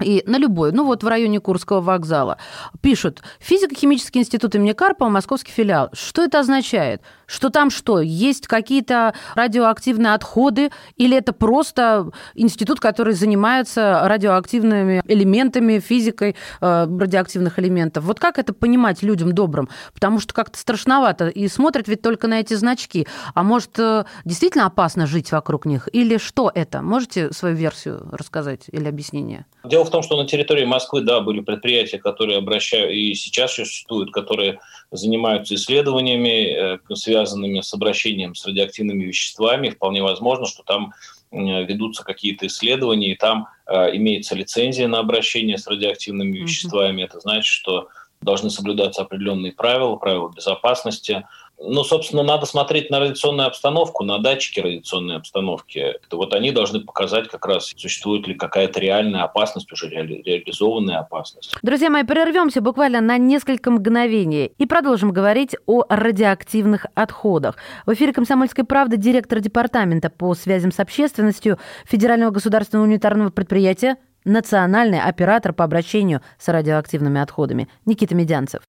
и 0.01 0.23
на 0.25 0.37
любой, 0.37 0.71
ну 0.71 0.85
вот 0.85 1.03
в 1.03 1.07
районе 1.07 1.39
Курского 1.39 1.81
вокзала, 1.81 2.37
пишут 2.81 3.21
«Физико-химический 3.39 4.21
институт 4.21 4.55
имени 4.55 4.73
Карпова, 4.73 5.09
московский 5.09 5.51
филиал». 5.51 5.89
Что 5.93 6.23
это 6.23 6.39
означает? 6.39 7.01
Что 7.29 7.51
там 7.51 7.69
что, 7.69 8.01
есть 8.01 8.47
какие-то 8.47 9.13
радиоактивные 9.35 10.15
отходы, 10.15 10.71
или 10.97 11.15
это 11.15 11.31
просто 11.31 12.09
институт, 12.33 12.79
который 12.79 13.13
занимается 13.13 14.01
радиоактивными 14.05 15.03
элементами, 15.05 15.77
физикой 15.77 16.35
э, 16.59 16.87
радиоактивных 16.99 17.59
элементов? 17.59 18.05
Вот 18.05 18.19
как 18.19 18.39
это 18.39 18.51
понимать 18.51 19.03
людям 19.03 19.33
добрым? 19.33 19.69
Потому 19.93 20.19
что 20.19 20.33
как-то 20.33 20.57
страшновато, 20.57 21.27
и 21.27 21.47
смотрят 21.47 21.87
ведь 21.87 22.01
только 22.01 22.27
на 22.27 22.39
эти 22.39 22.55
значки. 22.55 23.05
А 23.35 23.43
может, 23.43 23.77
э, 23.77 24.05
действительно 24.25 24.65
опасно 24.65 25.05
жить 25.05 25.31
вокруг 25.31 25.67
них? 25.67 25.87
Или 25.93 26.17
что 26.17 26.51
это? 26.53 26.81
Можете 26.81 27.31
свою 27.31 27.55
версию 27.55 28.09
рассказать 28.11 28.61
или 28.71 28.87
объяснение? 28.87 29.45
Дело 29.63 29.85
в 29.85 29.91
том, 29.91 30.01
что 30.01 30.17
на 30.17 30.27
территории 30.27 30.65
Москвы, 30.65 31.01
да, 31.01 31.19
были 31.19 31.41
предприятия, 31.41 31.99
которые 31.99 32.39
обращают, 32.39 32.91
и 32.91 33.13
сейчас 33.13 33.53
существуют, 33.53 34.11
которые 34.11 34.59
занимаются 34.91 35.55
исследованиями, 35.55 36.75
э, 36.75 36.95
связанными 36.95 37.61
с 37.61 37.73
обращением 37.73 38.35
с 38.35 38.45
радиоактивными 38.45 39.05
веществами. 39.05 39.69
Вполне 39.69 40.01
возможно, 40.01 40.45
что 40.45 40.63
там 40.63 40.93
ведутся 41.31 42.03
какие-то 42.03 42.47
исследования, 42.47 43.11
и 43.11 43.15
там 43.15 43.49
э, 43.67 43.95
имеется 43.95 44.33
лицензия 44.33 44.87
на 44.87 44.99
обращение 44.99 45.59
с 45.59 45.67
радиоактивными 45.67 46.39
веществами. 46.39 47.03
Это 47.03 47.19
значит, 47.19 47.45
что 47.45 47.89
должны 48.21 48.49
соблюдаться 48.49 49.03
определенные 49.03 49.51
правила, 49.51 49.95
правила 49.95 50.29
безопасности. 50.29 51.25
Ну, 51.61 51.83
собственно, 51.83 52.23
надо 52.23 52.45
смотреть 52.45 52.89
на 52.89 52.99
радиационную 52.99 53.47
обстановку, 53.47 54.05
на 54.05 54.19
датчики 54.19 54.61
радиационной 54.61 55.17
обстановки. 55.17 55.95
Вот 56.09 56.33
они 56.33 56.51
должны 56.51 56.79
показать 56.79 57.27
как 57.27 57.45
раз, 57.45 57.73
существует 57.75 58.27
ли 58.27 58.33
какая-то 58.33 58.79
реальная 58.79 59.23
опасность, 59.23 59.71
уже 59.71 59.89
реали- 59.89 60.21
реализованная 60.23 60.99
опасность. 60.99 61.55
Друзья 61.61 61.89
мои, 61.89 62.03
прервемся 62.03 62.61
буквально 62.61 63.01
на 63.01 63.17
несколько 63.17 63.71
мгновений 63.71 64.53
и 64.57 64.65
продолжим 64.65 65.11
говорить 65.11 65.55
о 65.65 65.83
радиоактивных 65.89 66.85
отходах. 66.95 67.57
В 67.85 67.93
эфире 67.93 68.13
«Комсомольской 68.13 68.63
правды» 68.63 68.95
директор 68.95 69.41
департамента 69.41 70.09
по 70.09 70.33
связям 70.35 70.71
с 70.71 70.79
общественностью 70.79 71.59
Федерального 71.85 72.31
государственного 72.31 72.87
унитарного 72.87 73.31
предприятия 73.31 73.97
национальный 74.23 75.01
оператор 75.01 75.53
по 75.53 75.65
обращению 75.65 76.21
с 76.37 76.47
радиоактивными 76.47 77.19
отходами 77.19 77.67
Никита 77.85 78.15
Медянцев. 78.15 78.61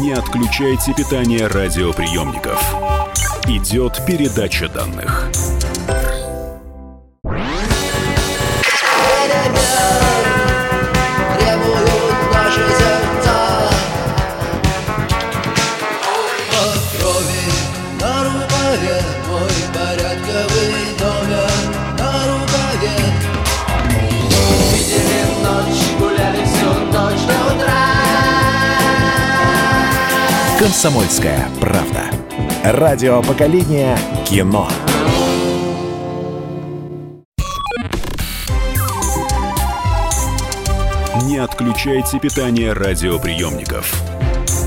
Не 0.00 0.12
отключайте 0.12 0.94
питание 0.94 1.48
радиоприемников. 1.48 2.62
Идет 3.48 4.00
передача 4.06 4.68
данных. 4.68 5.28
«Комсомольская 30.80 31.48
правда». 31.60 32.04
Радио 32.62 33.20
поколения 33.20 33.98
кино. 34.24 34.68
Не 41.24 41.38
отключайте 41.38 42.20
питание 42.20 42.74
радиоприемников. 42.74 43.92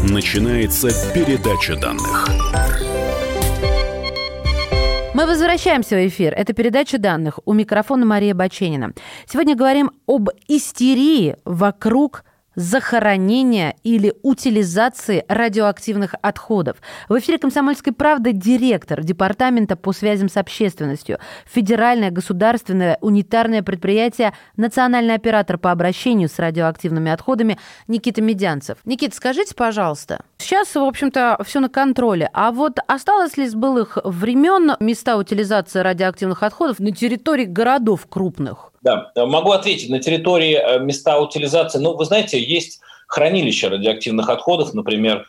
Начинается 0.03 0.89
передача 1.13 1.79
данных. 1.79 2.27
Мы 5.13 5.25
возвращаемся 5.25 5.95
в 5.95 6.05
эфир. 6.05 6.33
Это 6.33 6.51
передача 6.51 6.97
данных. 6.97 7.39
У 7.45 7.53
микрофона 7.53 8.05
Мария 8.05 8.35
Баченина. 8.35 8.91
Сегодня 9.31 9.55
говорим 9.55 9.91
об 10.07 10.27
истерии 10.49 11.37
вокруг 11.45 12.25
захоронения 12.55 13.75
или 13.83 14.13
утилизации 14.23 15.25
радиоактивных 15.27 16.15
отходов. 16.21 16.77
В 17.09 17.17
эфире 17.19 17.37
«Комсомольской 17.37 17.93
правды» 17.93 18.33
директор 18.33 19.03
Департамента 19.03 19.75
по 19.75 19.93
связям 19.93 20.29
с 20.29 20.37
общественностью, 20.37 21.19
Федеральное 21.45 22.11
государственное 22.11 22.97
унитарное 23.01 23.63
предприятие, 23.63 24.33
национальный 24.57 25.15
оператор 25.15 25.57
по 25.57 25.71
обращению 25.71 26.29
с 26.29 26.39
радиоактивными 26.39 27.11
отходами 27.11 27.57
Никита 27.87 28.21
Медянцев. 28.21 28.77
Никита, 28.85 29.15
скажите, 29.15 29.55
пожалуйста, 29.55 30.23
сейчас, 30.37 30.75
в 30.75 30.79
общем-то, 30.79 31.37
все 31.45 31.59
на 31.59 31.69
контроле, 31.69 32.29
а 32.33 32.51
вот 32.51 32.79
осталось 32.87 33.37
ли 33.37 33.47
с 33.47 33.55
былых 33.55 33.97
времен 34.03 34.75
места 34.79 35.17
утилизации 35.17 35.79
радиоактивных 35.79 36.43
отходов 36.43 36.79
на 36.79 36.91
территории 36.91 37.45
городов 37.45 38.05
крупных? 38.09 38.70
Да, 38.81 39.11
могу 39.15 39.51
ответить. 39.51 39.89
На 39.89 39.99
территории 39.99 40.55
э, 40.55 40.79
места 40.79 41.19
утилизации, 41.19 41.79
ну, 41.79 41.95
вы 41.95 42.05
знаете, 42.05 42.41
есть 42.41 42.81
хранилища 43.07 43.69
радиоактивных 43.69 44.29
отходов, 44.29 44.73
например, 44.73 45.19
э, 45.19 45.23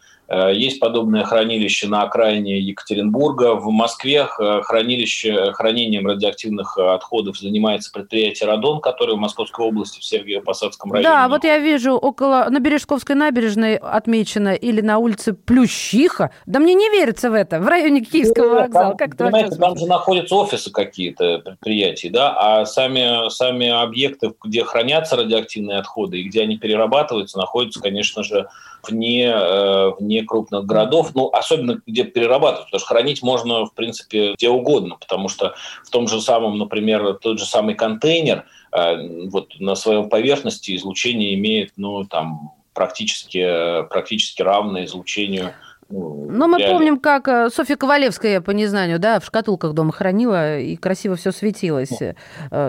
есть 0.52 0.80
подобное 0.80 1.24
хранилище 1.24 1.88
на 1.88 2.02
окраине 2.02 2.58
Екатеринбурга. 2.60 3.54
В 3.54 3.70
Москве 3.70 4.26
э, 4.38 4.60
хранилище, 4.62 5.52
хранением 5.52 6.06
радиоактивных 6.06 6.78
отходов 6.78 7.38
занимается 7.38 7.92
предприятие 7.92 8.48
«Радон», 8.48 8.80
которое 8.80 9.14
в 9.14 9.18
Московской 9.18 9.66
области, 9.66 10.00
в 10.00 10.02
Сергиево-Посадском 10.02 10.90
районе. 10.90 11.02
Да, 11.02 11.28
вот 11.28 11.44
я 11.44 11.58
вижу, 11.58 11.92
около 11.92 12.46
на 12.50 12.60
Бережковской 12.60 13.14
набережной 13.14 13.76
отмечено 13.76 14.54
или 14.54 14.80
на 14.80 14.98
улице 14.98 15.34
Плющиха. 15.34 16.30
Да 16.46 16.60
мне 16.60 16.74
не 16.74 16.88
верится 16.90 17.30
в 17.30 17.34
это, 17.34 17.60
в 17.60 17.66
районе 17.66 18.02
Киевского 18.02 18.54
вокзала. 18.54 18.88
Там, 18.88 18.96
как 18.96 19.14
это 19.14 19.24
понимаете, 19.24 19.56
там 19.56 19.76
же 19.76 19.86
находятся 19.86 20.34
офисы 20.36 20.70
какие-то 20.70 21.38
предприятий, 21.38 22.08
да, 22.08 22.34
а 22.36 22.66
сами, 22.66 23.28
сами 23.30 23.68
объекты, 23.68 24.32
где 24.42 24.64
хранятся 24.64 25.16
радиоактивные 25.16 25.78
отходы 25.78 26.20
и 26.20 26.24
где 26.24 26.42
они 26.42 26.58
перерабатываются, 26.58 27.38
находятся, 27.38 27.80
конечно 27.80 28.22
же, 28.22 28.48
вне, 28.82 29.32
э, 29.34 29.92
вне 30.22 30.26
крупных 30.26 30.64
городов, 30.64 31.14
ну, 31.14 31.30
особенно 31.32 31.80
где 31.86 32.04
перерабатывают, 32.04 32.66
потому 32.66 32.80
что 32.80 32.88
хранить 32.88 33.22
можно, 33.22 33.66
в 33.66 33.74
принципе, 33.74 34.34
где 34.34 34.48
угодно, 34.48 34.96
потому 34.98 35.28
что 35.28 35.54
в 35.84 35.90
том 35.90 36.08
же 36.08 36.20
самом, 36.20 36.58
например, 36.58 37.14
тот 37.14 37.38
же 37.38 37.44
самый 37.44 37.74
контейнер, 37.74 38.44
э, 38.72 39.28
вот 39.28 39.58
на 39.58 39.74
своей 39.74 40.04
поверхности 40.04 40.74
излучение 40.76 41.34
имеет, 41.34 41.72
ну, 41.76 42.04
там, 42.04 42.52
практически, 42.74 43.82
практически 43.90 44.42
равное 44.42 44.84
излучению 44.84 45.52
Ну, 45.92 46.48
мы 46.48 46.58
реально. 46.58 46.74
помним, 46.78 46.98
как 46.98 47.28
э, 47.28 47.50
Софья 47.50 47.76
Ковалевская, 47.76 48.40
по 48.40 48.50
незнанию, 48.52 48.98
да, 48.98 49.20
в 49.20 49.24
шкатулках 49.26 49.74
дома 49.74 49.92
хранила, 49.92 50.58
и 50.58 50.76
красиво 50.76 51.16
все 51.16 51.32
светилось. 51.32 52.00
Э, 52.00 52.14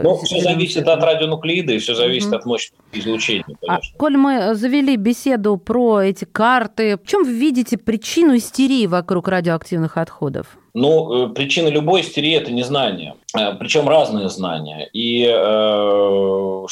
Ну, 0.03 0.17
все 0.17 0.41
зависит 0.41 0.87
от 0.87 1.01
радионуклида 1.01 1.73
и 1.73 1.77
все 1.79 1.95
зависит 1.95 2.27
Мгм. 2.27 2.35
от 2.37 2.45
мощности 2.45 2.81
излучения, 2.91 3.45
А, 3.67 3.67
конечно. 3.67 3.97
коль 3.97 4.17
мы 4.17 4.55
завели 4.55 4.97
беседу 4.97 5.55
про 5.57 6.01
эти 6.01 6.25
карты, 6.25 6.97
в 6.97 7.07
чем 7.07 7.23
вы 7.23 7.31
видите 7.33 7.77
причину 7.77 8.35
истерии 8.35 8.85
вокруг 8.87 9.27
радиоактивных 9.29 9.97
отходов? 9.97 10.57
Ну, 10.73 11.27
э, 11.27 11.33
причина 11.33 11.67
любой 11.67 12.01
истерии– 12.01 12.33
это 12.33 12.51
незнание. 12.51 13.15
Э, 13.37 13.53
Причем 13.53 13.87
разные 13.87 14.29
знания. 14.29 14.89
И 14.91 15.23
э, 15.25 16.65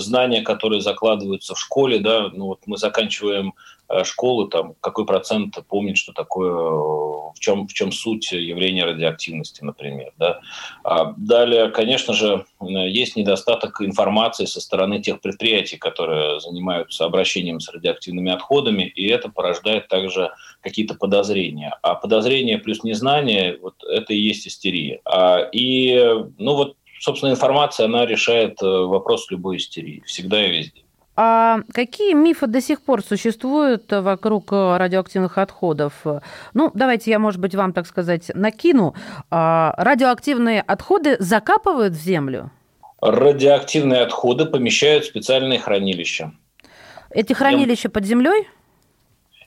знания, 0.00 0.42
которые 0.42 0.80
закладываются 0.80 1.54
в 1.54 1.60
школе, 1.60 2.00
да, 2.00 2.30
ну 2.32 2.46
вот 2.46 2.60
мы 2.66 2.76
заканчиваем 2.76 3.54
э, 3.88 4.02
школу, 4.02 4.48
там, 4.48 4.74
какой 4.80 5.06
процент 5.06 5.56
помнит, 5.68 5.96
что 5.96 6.12
такое, 6.12 6.52
в 6.52 7.34
чем, 7.38 7.68
в 7.68 7.72
чем 7.72 7.92
суть 7.92 8.32
явления 8.32 8.84
радиоактивности, 8.84 9.62
например. 9.62 10.12
Да? 10.18 10.40
А 10.82 11.14
далее, 11.16 11.68
конечно 11.68 12.12
же, 12.12 12.44
есть 12.68 13.16
недостаток 13.16 13.80
информации 13.80 14.44
со 14.44 14.60
стороны 14.60 15.00
тех 15.00 15.20
предприятий, 15.20 15.76
которые 15.76 16.40
занимаются 16.40 17.04
обращением 17.04 17.60
с 17.60 17.68
радиоактивными 17.70 18.32
отходами, 18.32 18.82
и 18.84 19.06
это 19.08 19.28
порождает 19.28 19.88
также 19.88 20.30
какие-то 20.60 20.94
подозрения. 20.94 21.78
А 21.82 21.94
подозрения 21.94 22.58
плюс 22.58 22.84
незнание, 22.84 23.58
вот 23.60 23.74
это 23.84 24.12
и 24.12 24.18
есть 24.18 24.46
истерия. 24.46 25.00
А, 25.04 25.48
и, 25.52 25.96
ну 26.38 26.54
вот, 26.54 26.76
собственно, 27.00 27.30
информация, 27.30 27.86
она 27.86 28.06
решает 28.06 28.62
э, 28.62 28.66
вопрос 28.66 29.30
любой 29.30 29.58
истерии, 29.58 30.02
всегда 30.06 30.44
и 30.44 30.50
везде. 30.50 30.83
А 31.16 31.60
какие 31.72 32.12
мифы 32.12 32.46
до 32.48 32.60
сих 32.60 32.82
пор 32.82 33.02
существуют 33.02 33.84
вокруг 33.90 34.52
э, 34.52 34.76
радиоактивных 34.76 35.38
отходов? 35.38 35.92
Ну, 36.54 36.72
давайте 36.74 37.12
я, 37.12 37.20
может 37.20 37.40
быть, 37.40 37.54
вам, 37.54 37.72
так 37.72 37.86
сказать, 37.86 38.32
накину. 38.34 38.94
А, 39.30 39.74
радиоактивные 39.76 40.60
отходы 40.60 41.16
закапывают 41.20 41.94
в 41.94 42.02
землю? 42.02 42.50
Радиоактивные 43.00 44.00
отходы 44.00 44.46
помещают 44.46 45.04
в 45.04 45.08
специальные 45.08 45.60
хранилища. 45.60 46.32
Эти 47.10 47.32
хранилища 47.32 47.88
под 47.88 48.04
землей? 48.04 48.48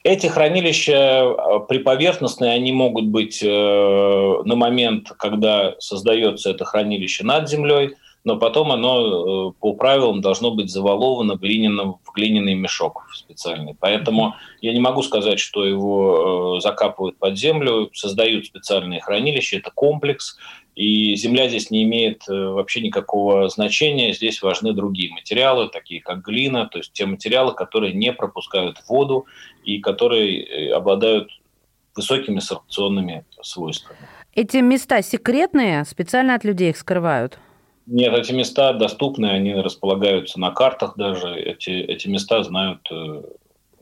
Эти 0.04 0.28
хранилища 0.28 0.94
э, 0.94 1.60
приповерхностные, 1.68 2.54
они 2.54 2.72
могут 2.72 3.08
быть 3.08 3.44
э, 3.44 3.48
на 3.48 4.56
момент, 4.56 5.12
когда 5.18 5.76
создается 5.80 6.50
это 6.50 6.64
хранилище 6.64 7.26
над 7.26 7.50
землей, 7.50 7.96
но 8.24 8.38
потом 8.38 8.72
оно 8.72 9.52
по 9.52 9.74
правилам 9.74 10.22
должно 10.22 10.52
быть 10.52 10.70
заваловано 10.70 11.36
глиняным, 11.36 11.98
в 12.04 12.12
глиняный 12.14 12.56
мешок 12.56 13.08
специальный. 13.14 13.76
Поэтому 13.80 14.36
я 14.62 14.74
не 14.74 14.80
могу 14.80 15.02
сказать, 15.02 15.40
что 15.40 15.66
его 15.66 16.60
закапывают 16.60 17.18
под 17.18 17.38
землю, 17.38 17.90
создают 17.94 18.46
специальные 18.46 19.02
хранилища. 19.02 19.58
Это 19.58 19.72
комплекс, 19.74 20.38
и 20.78 21.16
земля 21.16 21.50
здесь 21.50 21.72
не 21.72 21.84
имеет 21.84 22.30
э, 22.30 22.34
вообще 22.34 22.82
никакого 22.82 23.50
значения. 23.50 24.14
Здесь 24.14 24.44
важны 24.44 24.74
другие 24.74 25.12
материалы, 25.12 25.70
такие 25.70 26.02
как 26.02 26.24
глина, 26.24 26.68
то 26.68 26.78
есть 26.78 26.94
те 26.94 27.08
материалы, 27.08 27.56
которые 27.56 27.94
не 27.94 28.14
пропускают 28.14 28.78
воду 28.88 29.26
и 29.64 29.80
которые 29.80 30.44
э, 30.44 30.72
обладают 30.72 31.32
высокими 31.96 32.40
сорбционными 32.40 33.26
свойствами. 33.42 33.98
Эти 34.36 34.58
места 34.58 35.02
секретные, 35.02 35.84
специально 35.84 36.36
от 36.36 36.44
людей 36.44 36.70
их 36.70 36.78
скрывают? 36.78 37.40
Нет, 37.88 38.14
эти 38.14 38.34
места 38.34 38.74
доступны, 38.74 39.28
они 39.28 39.56
располагаются 39.56 40.40
на 40.40 40.52
картах 40.52 40.96
даже. 40.98 41.34
Эти, 41.34 41.70
эти 41.70 42.10
места 42.10 42.44
знают, 42.44 42.82
э, 42.92 43.22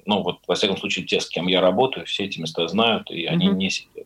ну 0.05 0.21
вот, 0.21 0.37
во 0.47 0.53
всяком 0.53 0.77
случае, 0.77 1.05
те, 1.05 1.19
с 1.19 1.27
кем 1.27 1.47
я 1.47 1.59
работаю, 1.59 2.05
все 2.05 2.25
эти 2.25 2.39
места 2.39 2.67
знают, 2.67 3.09
и 3.09 3.25
они 3.25 3.49
угу. 3.49 3.57
не 3.57 3.71
секретные. 3.71 4.05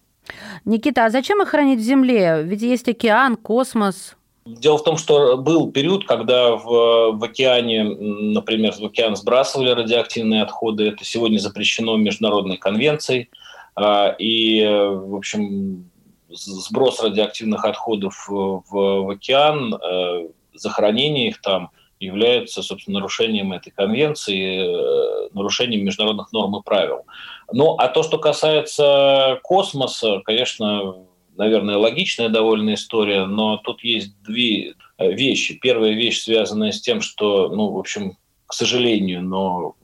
Никита, 0.64 1.06
а 1.06 1.10
зачем 1.10 1.42
их 1.42 1.50
хранить 1.50 1.80
в 1.80 1.84
земле? 1.84 2.44
Ведь 2.44 2.62
есть 2.62 2.88
океан, 2.88 3.36
космос. 3.36 4.16
Дело 4.46 4.78
в 4.78 4.84
том, 4.84 4.96
что 4.98 5.38
был 5.38 5.70
период, 5.72 6.06
когда 6.06 6.56
в, 6.56 7.12
в 7.12 7.24
океане, 7.24 7.84
например, 7.84 8.74
в 8.74 8.86
океан 8.86 9.18
сбрасывали 9.18 9.70
радиоактивные 9.72 10.44
отходы. 10.44 10.88
Это 10.88 11.04
сегодня 11.04 11.40
запрещено 11.40 11.98
международной 11.98 12.58
конвенцией. 12.58 13.30
А, 13.76 14.16
и, 14.18 14.66
в 14.66 15.16
общем, 15.16 15.90
сброс 16.30 17.02
радиоактивных 17.02 17.66
отходов 17.66 18.28
в, 18.28 18.64
в 18.70 19.10
океан, 19.10 19.74
э, 19.76 20.28
захоронение 20.54 21.30
их 21.30 21.42
там 21.42 21.72
является, 22.00 22.62
собственно, 22.62 23.00
нарушением 23.00 23.52
этой 23.52 23.72
конвенции, 23.72 24.64
э, 24.64 25.30
нарушением 25.34 25.84
международных 25.86 26.32
норм 26.32 26.58
и 26.58 26.64
правил. 26.64 27.06
Ну, 27.52 27.76
а 27.76 27.88
то, 27.88 28.04
что 28.04 28.18
касается 28.18 29.40
космоса, 29.44 30.22
конечно, 30.24 30.96
наверное, 31.36 31.78
логичная 31.78 32.30
довольно 32.30 32.74
история, 32.74 33.26
но 33.26 33.58
тут 33.58 33.84
есть 33.84 34.22
две 34.22 34.76
э, 34.98 35.12
вещи. 35.12 35.56
Первая 35.56 35.92
вещь, 35.92 36.22
связанная 36.22 36.72
с 36.72 36.82
тем, 36.82 37.02
что, 37.02 37.50
ну, 37.50 37.72
в 37.72 37.78
общем, 37.78 38.18
к 38.46 38.54
сожалению, 38.54 39.24
но 39.24 39.76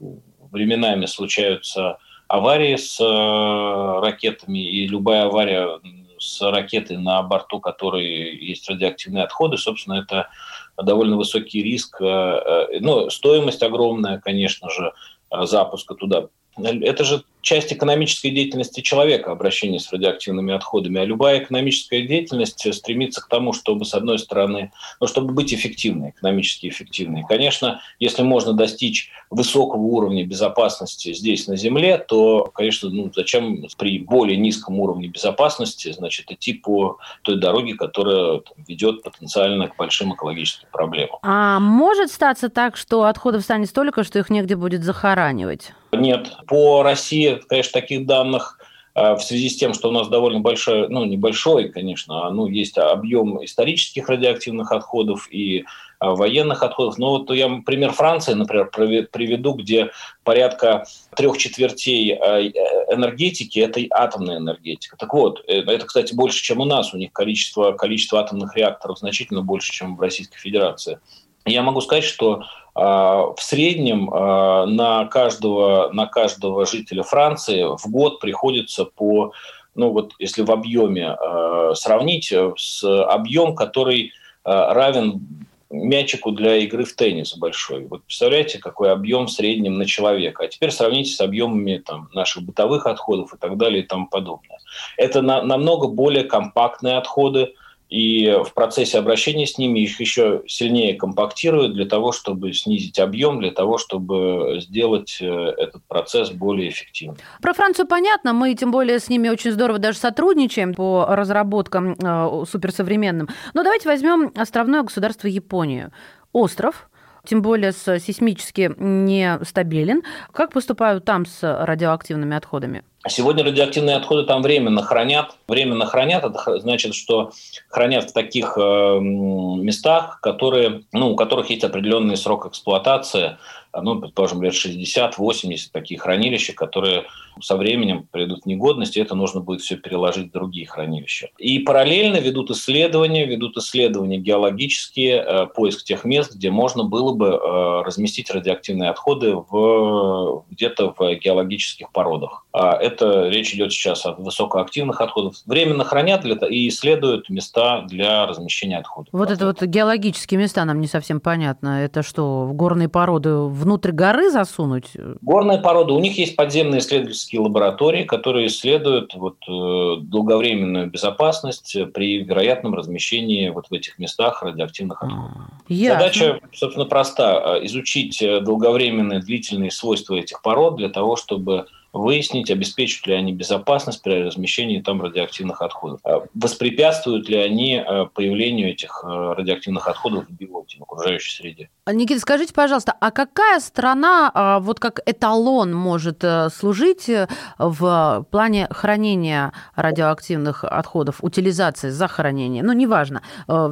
временами 0.50 1.06
случаются 1.06 1.98
аварии 2.28 2.76
с 2.76 2.98
э, 3.00 4.00
ракетами, 4.00 4.58
и 4.58 4.86
любая 4.86 5.24
авария 5.24 5.80
с 6.26 6.40
ракетой 6.40 6.98
на 6.98 7.22
борту, 7.22 7.60
которой 7.60 8.36
есть 8.36 8.68
радиоактивные 8.68 9.24
отходы, 9.24 9.56
собственно, 9.56 9.94
это 10.00 10.28
довольно 10.76 11.16
высокий 11.16 11.62
риск, 11.62 12.00
э, 12.00 12.04
э, 12.04 12.80
ну, 12.80 13.08
стоимость 13.10 13.62
огромная, 13.62 14.18
конечно 14.18 14.68
же, 14.70 14.92
э, 15.30 15.46
запуска 15.46 15.94
туда. 15.94 16.28
Это 16.58 17.04
же 17.04 17.22
часть 17.46 17.72
экономической 17.72 18.30
деятельности 18.30 18.80
человека, 18.80 19.30
обращение 19.30 19.78
с 19.78 19.92
радиоактивными 19.92 20.52
отходами. 20.52 21.00
А 21.00 21.04
любая 21.04 21.38
экономическая 21.38 22.02
деятельность 22.02 22.74
стремится 22.74 23.22
к 23.22 23.28
тому, 23.28 23.52
чтобы, 23.52 23.84
с 23.84 23.94
одной 23.94 24.18
стороны, 24.18 24.72
ну, 25.00 25.06
чтобы 25.06 25.32
быть 25.32 25.54
эффективной, 25.54 26.10
экономически 26.10 26.68
эффективной. 26.68 27.24
Конечно, 27.26 27.80
если 28.00 28.22
можно 28.22 28.52
достичь 28.52 29.10
высокого 29.30 29.80
уровня 29.80 30.26
безопасности 30.26 31.12
здесь, 31.12 31.46
на 31.46 31.56
Земле, 31.56 31.98
то, 31.98 32.50
конечно, 32.52 32.90
ну, 32.90 33.12
зачем 33.14 33.64
при 33.78 34.00
более 34.00 34.36
низком 34.36 34.80
уровне 34.80 35.06
безопасности 35.06 35.92
значит, 35.92 36.32
идти 36.32 36.52
по 36.52 36.98
той 37.22 37.38
дороге, 37.38 37.74
которая 37.74 38.40
там, 38.40 38.64
ведет 38.66 39.04
потенциально 39.04 39.68
к 39.68 39.76
большим 39.76 40.14
экологическим 40.14 40.66
проблемам. 40.72 41.18
А 41.22 41.60
может 41.60 42.10
статься 42.10 42.48
так, 42.48 42.76
что 42.76 43.04
отходов 43.04 43.42
станет 43.42 43.68
столько, 43.68 44.02
что 44.02 44.18
их 44.18 44.30
негде 44.30 44.56
будет 44.56 44.82
захоранивать? 44.82 45.70
Нет. 45.92 46.32
По 46.46 46.82
России 46.82 47.35
конечно, 47.44 47.80
таких 47.80 48.06
данных 48.06 48.58
э, 48.94 49.14
в 49.14 49.20
связи 49.20 49.48
с 49.48 49.56
тем, 49.56 49.74
что 49.74 49.88
у 49.88 49.92
нас 49.92 50.08
довольно 50.08 50.40
большой, 50.40 50.88
ну, 50.88 51.04
небольшой, 51.04 51.68
конечно, 51.68 52.26
а, 52.26 52.30
ну, 52.30 52.46
есть 52.46 52.78
объем 52.78 53.44
исторических 53.44 54.08
радиоактивных 54.08 54.72
отходов 54.72 55.28
и 55.30 55.64
а, 55.98 56.14
военных 56.14 56.62
отходов. 56.62 56.98
Но 56.98 57.18
вот 57.18 57.30
я 57.30 57.48
пример 57.64 57.92
Франции, 57.92 58.34
например, 58.34 58.70
приведу, 58.70 59.54
где 59.54 59.90
порядка 60.24 60.84
трех 61.16 61.38
четвертей 61.38 62.14
а, 62.14 62.40
э, 62.40 62.50
энергетики– 62.94 63.58
это 63.60 63.80
атомная 63.90 64.38
энергетика. 64.38 64.96
Так 64.96 65.14
вот, 65.14 65.42
э, 65.46 65.60
это, 65.60 65.86
кстати, 65.86 66.14
больше, 66.14 66.42
чем 66.42 66.60
у 66.60 66.64
нас. 66.64 66.92
У 66.92 66.98
них 66.98 67.12
количество, 67.12 67.72
количество 67.72 68.20
атомных 68.20 68.56
реакторов 68.56 68.98
значительно 68.98 69.42
больше, 69.42 69.72
чем 69.72 69.96
в 69.96 70.00
Российской 70.00 70.38
Федерации. 70.38 70.98
Я 71.46 71.62
могу 71.62 71.80
сказать, 71.80 72.04
что 72.04 72.42
а, 72.74 73.32
в 73.34 73.40
среднем 73.40 74.10
а, 74.12 74.66
на 74.66 75.06
каждого, 75.06 75.90
на 75.92 76.06
каждого 76.06 76.66
жителя 76.66 77.04
Франции 77.04 77.62
в 77.62 77.88
год 77.88 78.18
приходится 78.20 78.84
по, 78.84 79.32
ну 79.74 79.90
вот 79.90 80.12
если 80.18 80.42
в 80.42 80.50
объеме 80.50 81.10
а, 81.10 81.74
сравнить, 81.74 82.32
с 82.56 82.84
объем, 82.84 83.54
который 83.54 84.12
равен 84.44 85.26
мячику 85.70 86.30
для 86.30 86.58
игры 86.58 86.84
в 86.84 86.94
теннис 86.94 87.36
большой. 87.36 87.84
Вот 87.86 88.04
представляете, 88.04 88.58
какой 88.58 88.92
объем 88.92 89.26
в 89.26 89.32
среднем 89.32 89.74
на 89.74 89.86
человека. 89.86 90.44
А 90.44 90.48
теперь 90.48 90.70
сравните 90.70 91.10
с 91.10 91.20
объемами 91.20 91.78
там, 91.78 92.08
наших 92.14 92.44
бытовых 92.44 92.86
отходов 92.86 93.34
и 93.34 93.36
так 93.36 93.56
далее 93.56 93.82
и 93.82 93.86
тому 93.86 94.06
подобное. 94.06 94.58
Это 94.96 95.20
на, 95.20 95.42
намного 95.42 95.88
более 95.88 96.22
компактные 96.22 96.96
отходы, 96.96 97.54
и 97.88 98.36
в 98.44 98.52
процессе 98.52 98.98
обращения 98.98 99.46
с 99.46 99.58
ними 99.58 99.80
их 99.80 100.00
еще 100.00 100.42
сильнее 100.46 100.94
компактируют 100.94 101.74
для 101.74 101.86
того, 101.86 102.12
чтобы 102.12 102.52
снизить 102.52 102.98
объем, 102.98 103.40
для 103.40 103.52
того, 103.52 103.78
чтобы 103.78 104.58
сделать 104.60 105.18
э, 105.20 105.26
этот 105.26 105.84
процесс 105.86 106.30
более 106.30 106.70
эффективным. 106.70 107.16
Про 107.40 107.52
Францию 107.54 107.86
понятно, 107.86 108.32
мы 108.32 108.54
тем 108.54 108.70
более 108.70 108.98
с 108.98 109.08
ними 109.08 109.28
очень 109.28 109.52
здорово 109.52 109.78
даже 109.78 109.98
сотрудничаем 109.98 110.74
по 110.74 111.06
разработкам 111.08 111.92
э, 111.92 112.44
суперсовременным. 112.48 113.28
Но 113.54 113.62
давайте 113.62 113.88
возьмем 113.88 114.32
островное 114.34 114.82
государство 114.82 115.28
Японию. 115.28 115.92
Остров, 116.32 116.90
тем 117.24 117.42
более 117.42 117.72
с 117.72 117.98
сейсмически 117.98 118.72
нестабилен. 118.76 120.02
Как 120.32 120.52
поступают 120.52 121.04
там 121.04 121.24
с 121.24 121.40
радиоактивными 121.42 122.36
отходами? 122.36 122.82
Сегодня 123.08 123.44
радиоактивные 123.44 123.96
отходы 123.96 124.24
там 124.24 124.42
временно 124.42 124.82
хранят. 124.82 125.36
Временно 125.46 125.86
хранят, 125.86 126.24
это 126.24 126.58
значит, 126.58 126.94
что 126.94 127.30
хранят 127.68 128.10
в 128.10 128.12
таких 128.12 128.58
э, 128.58 128.98
местах, 129.00 130.20
которые, 130.20 130.82
ну, 130.92 131.12
у 131.12 131.16
которых 131.16 131.50
есть 131.50 131.62
определенный 131.62 132.16
срок 132.16 132.46
эксплуатации, 132.46 133.36
ну, 133.82 134.00
предположим, 134.00 134.42
лет 134.42 134.54
60-80 134.54 135.68
такие 135.72 135.98
хранилища, 135.98 136.52
которые 136.52 137.04
со 137.40 137.56
временем 137.56 138.08
придут 138.10 138.44
в 138.44 138.46
негодность, 138.46 138.96
и 138.96 139.00
это 139.00 139.14
нужно 139.14 139.40
будет 139.40 139.60
все 139.60 139.76
переложить 139.76 140.28
в 140.28 140.32
другие 140.32 140.66
хранилища. 140.66 141.28
И 141.38 141.58
параллельно 141.58 142.16
ведут 142.16 142.50
исследования, 142.50 143.26
ведут 143.26 143.58
исследования 143.58 144.18
геологические, 144.18 145.16
э, 145.16 145.46
поиск 145.46 145.84
тех 145.84 146.04
мест, 146.04 146.34
где 146.34 146.50
можно 146.50 146.84
было 146.84 147.12
бы 147.12 147.26
э, 147.26 147.82
разместить 147.84 148.30
радиоактивные 148.30 148.90
отходы 148.90 149.34
в, 149.34 150.44
где-то 150.50 150.94
в 150.96 151.14
геологических 151.16 151.90
породах. 151.92 152.46
А 152.52 152.72
это 152.96 153.28
речь 153.28 153.54
идет 153.54 153.72
сейчас 153.72 154.06
о 154.06 154.12
высокоактивных 154.12 155.00
отходах. 155.00 155.34
Временно 155.46 155.84
хранят 155.84 156.22
для, 156.22 156.34
и 156.48 156.68
исследуют 156.68 157.28
места 157.28 157.82
для 157.82 158.26
размещения 158.26 158.78
отходов. 158.78 159.08
Вот 159.12 159.30
это 159.30 159.46
вот 159.46 159.62
геологические 159.62 160.40
места 160.40 160.64
нам 160.64 160.80
не 160.80 160.86
совсем 160.86 161.20
понятно. 161.20 161.84
Это 161.84 162.02
что, 162.02 162.44
в 162.44 162.54
горные 162.54 162.88
породы 162.88 163.36
внутрь 163.36 163.92
горы 163.92 164.30
засунуть? 164.30 164.92
Горные 165.20 165.58
породы. 165.58 165.92
У 165.92 166.00
них 166.00 166.18
есть 166.18 166.36
подземные 166.36 166.80
исследовательские 166.80 167.40
лаборатории, 167.40 168.04
которые 168.04 168.46
исследуют 168.48 169.14
вот, 169.14 169.36
э, 169.48 170.00
долговременную 170.00 170.90
безопасность 170.90 171.76
при 171.92 172.22
вероятном 172.24 172.74
размещении 172.74 173.50
вот 173.50 173.66
в 173.68 173.72
этих 173.72 173.98
местах 173.98 174.42
радиоактивных 174.42 175.02
отходов. 175.02 175.30
Ясно. 175.68 176.00
Задача, 176.00 176.40
собственно, 176.52 176.86
проста. 176.86 177.58
Изучить 177.62 178.22
долговременные 178.42 179.20
длительные 179.20 179.70
свойства 179.70 180.14
этих 180.14 180.42
пород 180.42 180.76
для 180.76 180.88
того, 180.88 181.16
чтобы 181.16 181.66
выяснить, 181.96 182.50
обеспечивают 182.50 183.06
ли 183.06 183.14
они 183.14 183.32
безопасность 183.32 184.02
при 184.02 184.22
размещении 184.22 184.80
там 184.80 185.02
радиоактивных 185.02 185.62
отходов. 185.62 186.00
А 186.04 186.24
воспрепятствуют 186.34 187.28
ли 187.28 187.36
они 187.36 187.76
э, 187.76 188.06
появлению 188.12 188.70
этих 188.70 189.02
э, 189.04 189.06
радиоактивных 189.06 189.88
отходов 189.88 190.26
в 190.28 190.32
биоте, 190.32 190.78
в 190.78 190.82
окружающей 190.82 191.32
среде. 191.32 191.70
Никита, 191.90 192.20
скажите, 192.20 192.52
пожалуйста, 192.52 192.94
а 193.00 193.10
какая 193.10 193.60
страна 193.60 194.30
а, 194.34 194.60
вот 194.60 194.80
как 194.80 195.00
эталон 195.06 195.72
может 195.74 196.22
э, 196.24 196.48
служить 196.50 197.10
в 197.58 198.26
плане 198.30 198.66
хранения 198.70 199.52
радиоактивных 199.74 200.64
отходов, 200.64 201.16
утилизации, 201.22 201.90
захоронения? 201.90 202.62
Ну, 202.62 202.72
неважно. 202.72 203.22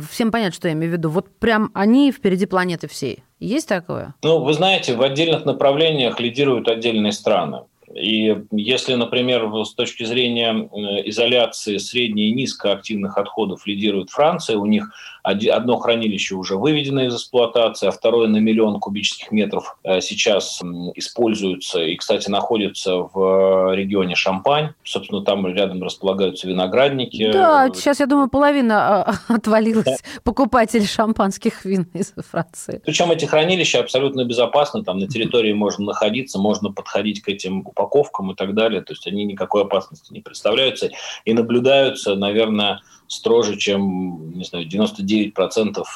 Всем 0.09 0.31
понятно, 0.31 0.55
что 0.55 0.69
я 0.69 0.75
имею 0.75 0.93
в 0.93 0.97
виду. 0.97 1.11
Вот 1.11 1.39
прям 1.39 1.71
они 1.75 2.13
впереди 2.13 2.47
планеты 2.47 2.89
всей. 2.89 3.25
Есть 3.41 3.69
такое? 3.69 4.15
Ну, 4.23 4.43
вы 4.43 4.55
знаете, 4.55 4.95
в 4.95 5.03
отдельных 5.03 5.45
направлениях 5.45 6.19
лидируют 6.19 6.69
отдельные 6.69 7.13
страны. 7.13 7.65
И 7.95 8.37
если, 8.51 8.95
например, 8.95 9.49
с 9.65 9.75
точки 9.75 10.05
зрения 10.05 10.53
э, 10.53 11.09
изоляции 11.09 11.77
средне- 11.79 12.29
и 12.29 12.33
низкоактивных 12.33 13.17
отходов 13.17 13.67
лидирует 13.67 14.11
Франция, 14.11 14.57
у 14.57 14.67
них 14.67 14.91
одно 15.25 15.79
хранилище 15.79 16.35
уже 16.35 16.57
выведено 16.57 17.05
из 17.05 17.15
эксплуатации, 17.15 17.89
а 17.89 17.91
второе 17.91 18.29
на 18.29 18.37
миллион 18.37 18.79
кубических 18.79 19.33
метров 19.33 19.77
э, 19.83 20.01
сейчас 20.03 20.61
используется 20.95 21.83
и, 21.83 21.97
кстати, 21.97 22.29
находится 22.29 22.97
в 22.97 23.73
э, 23.73 23.77
регионе 23.77 24.15
Шампань. 24.15 24.75
Собственно, 24.85 25.23
там 25.23 25.47
рядом 25.47 25.83
располагаются 25.83 26.47
виноградники. 26.47 27.33
Да, 27.33 27.71
сейчас, 27.75 28.01
я 28.01 28.07
думаю, 28.07 28.29
половина 28.29 29.03
а, 29.03 29.15
отвалилась 29.35 29.85
да. 29.85 29.97
покупателей 30.23 30.87
шампанских 30.87 31.65
вин 31.65 31.89
из 31.95 32.13
Франции. 32.31 32.83
Причем 32.85 33.11
эти 33.11 33.25
хранилища 33.25 33.81
абсолютно 33.81 34.25
безопасны, 34.25 34.85
там 34.85 34.99
на 34.99 35.09
территории 35.09 35.55
можно 35.55 35.87
находиться, 35.87 36.39
можно 36.39 36.71
подходить 36.71 37.23
к 37.23 37.29
этим 37.31 37.61
упаковкам 37.61 38.33
и 38.33 38.35
так 38.35 38.55
далее. 38.55 38.83
То 38.83 38.93
есть 38.93 39.07
они 39.07 39.25
никакой 39.25 39.63
опасности 39.63 40.13
не 40.13 40.21
представляются 40.21 40.91
и 41.25 41.33
наблюдаются, 41.33 42.15
наверное, 42.15 42.83
строже, 43.07 43.57
чем, 43.57 44.37
не 44.37 44.45
знаю, 44.45 44.67
99% 44.67 45.13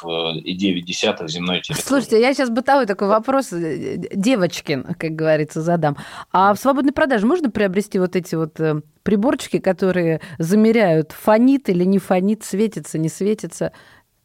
э, 0.04 0.38
и 0.38 0.54
9 0.54 0.85
десятых 0.85 1.28
земной 1.28 1.61
территории. 1.61 1.87
Слушайте, 1.87 2.20
я 2.20 2.35
сейчас 2.35 2.50
бытовой 2.50 2.87
такой 2.87 3.09
вопрос, 3.09 3.52
э, 3.52 3.96
девочкин, 4.14 4.94
как 4.98 5.12
говорится, 5.12 5.61
задам. 5.61 5.96
А 6.33 6.54
в 6.54 6.59
свободной 6.59 6.92
продаже 6.92 7.26
можно 7.26 7.50
приобрести 7.50 7.98
вот 7.98 8.16
эти 8.16 8.35
вот 8.35 8.59
э, 8.61 8.81
приборчики, 9.02 9.59
которые 9.59 10.20
замеряют, 10.38 11.12
фонит 11.12 11.68
или 11.68 11.85
не 11.85 11.98
фонит, 11.98 12.44
светится, 12.44 12.98
не 12.98 13.09
светится? 13.09 13.72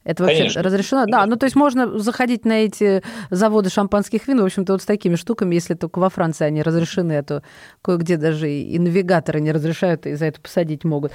Это 0.03 0.23
вообще 0.23 0.39
Конечно. 0.39 0.63
разрешено? 0.63 1.05
Да, 1.07 1.25
ну 1.25 1.35
то 1.35 1.45
есть 1.45 1.55
можно 1.55 1.97
заходить 1.99 2.45
на 2.45 2.65
эти 2.65 3.01
заводы 3.29 3.69
шампанских 3.69 4.27
вин, 4.27 4.41
в 4.41 4.45
общем-то, 4.45 4.73
вот 4.73 4.81
с 4.81 4.85
такими 4.85 5.15
штуками, 5.15 5.55
если 5.55 5.73
только 5.73 5.99
во 5.99 6.09
Франции 6.09 6.45
они 6.45 6.61
разрешены, 6.61 7.17
а 7.17 7.23
то 7.23 7.43
кое-где 7.81 8.17
даже 8.17 8.51
и 8.51 8.77
навигаторы 8.79 9.39
не 9.39 9.51
разрешают, 9.51 10.05
и 10.05 10.15
за 10.15 10.25
это 10.25 10.41
посадить 10.41 10.83
могут. 10.83 11.11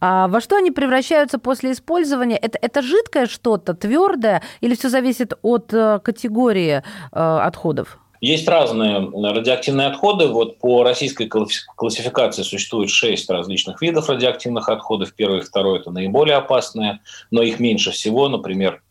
А 0.00 0.28
во 0.28 0.40
что 0.40 0.56
они 0.56 0.70
превращаются 0.70 1.38
после 1.38 1.72
использования? 1.72 2.36
Это, 2.36 2.58
это 2.60 2.82
жидкое 2.82 3.26
что-то, 3.26 3.74
твердое, 3.74 4.42
или 4.60 4.74
все 4.74 4.88
зависит 4.88 5.34
от 5.42 5.72
э, 5.72 6.00
категории 6.02 6.82
э, 6.82 6.82
отходов? 7.12 7.99
Есть 8.20 8.46
разные 8.48 9.10
радиоактивные 9.14 9.86
отходы. 9.86 10.26
Вот 10.26 10.58
по 10.58 10.82
российской 10.82 11.26
классификации 11.26 12.42
существует 12.42 12.90
шесть 12.90 13.30
различных 13.30 13.80
видов 13.80 14.10
радиоактивных 14.10 14.68
отходов. 14.68 15.14
Первый 15.14 15.38
и 15.38 15.42
второй– 15.42 15.78
это 15.80 15.90
наиболее 15.90 16.36
опасные, 16.36 17.00
но 17.30 17.42
их 17.42 17.60
меньше 17.60 17.92
всего. 17.92 18.28
Например, 18.28 18.82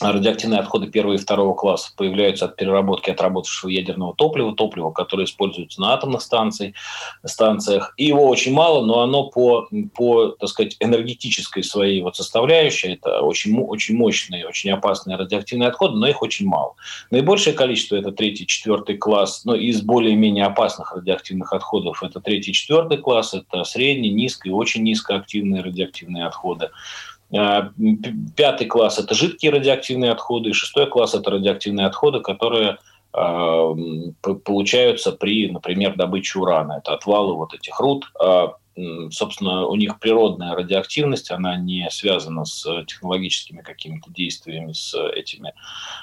радиоактивные 0.00 0.60
отходы 0.60 0.88
первого 0.88 1.14
и 1.14 1.18
второго 1.18 1.54
класса 1.54 1.92
появляются 1.96 2.46
от 2.46 2.56
переработки 2.56 3.10
отработавшего 3.10 3.70
ядерного 3.70 4.14
топлива, 4.14 4.54
топлива, 4.54 4.90
которое 4.90 5.24
используется 5.24 5.80
на 5.80 5.92
атомных 5.92 6.22
станциях, 6.22 6.74
станциях. 7.24 7.94
И 7.96 8.06
его 8.06 8.26
очень 8.26 8.52
мало, 8.52 8.84
но 8.84 9.00
оно 9.00 9.28
по, 9.28 9.68
по 9.94 10.28
так 10.28 10.48
сказать, 10.48 10.76
энергетической 10.80 11.62
своей 11.62 12.02
вот 12.02 12.16
составляющей, 12.16 12.94
это 12.94 13.20
очень, 13.20 13.56
очень 13.60 13.96
мощные, 13.96 14.46
очень 14.46 14.70
опасные 14.70 15.16
радиоактивные 15.16 15.68
отходы, 15.68 15.96
но 15.96 16.06
их 16.06 16.22
очень 16.22 16.46
мало. 16.46 16.74
Наибольшее 17.10 17.54
количество– 17.54 17.96
это 17.96 18.12
третий, 18.12 18.46
четвертый 18.46 18.96
класс, 18.96 19.44
но 19.44 19.54
из 19.54 19.82
более-менее 19.82 20.46
опасных 20.46 20.94
радиоактивных 20.94 21.52
отходов– 21.52 22.02
это 22.04 22.20
третий, 22.20 22.52
четвертый 22.52 22.98
класс, 22.98 23.34
это 23.34 23.64
средний, 23.64 24.10
низкий, 24.10 24.50
очень 24.50 24.82
низкоактивные 24.82 25.62
радиоактивные 25.62 26.26
отходы. 26.26 26.70
А, 27.34 27.70
пятый 28.36 28.66
класс– 28.66 28.98
это 29.00 29.14
жидкие 29.14 29.52
радиоактивные 29.52 30.12
отходы, 30.12 30.50
и 30.50 30.52
шестой 30.52 30.86
класс– 30.86 31.14
это 31.14 31.30
радиоактивные 31.30 31.86
отходы, 31.86 32.20
которые 32.20 32.78
а, 33.12 33.74
получаются 34.44 35.12
при, 35.12 35.50
например, 35.50 35.96
добыче 35.96 36.38
урана. 36.38 36.78
Это 36.78 36.94
отвалы 36.94 37.34
вот 37.34 37.54
этих 37.54 37.78
руд. 37.80 38.04
Собственно, 39.10 39.66
у 39.66 39.76
них 39.76 39.98
природная 39.98 40.54
радиоактивность, 40.54 41.30
она 41.30 41.56
не 41.56 41.88
связана 41.90 42.44
с 42.44 42.84
технологическими 42.86 43.60
какими-то 43.60 44.10
действиями 44.10 44.72
с 44.72 44.94
этими, 44.94 45.52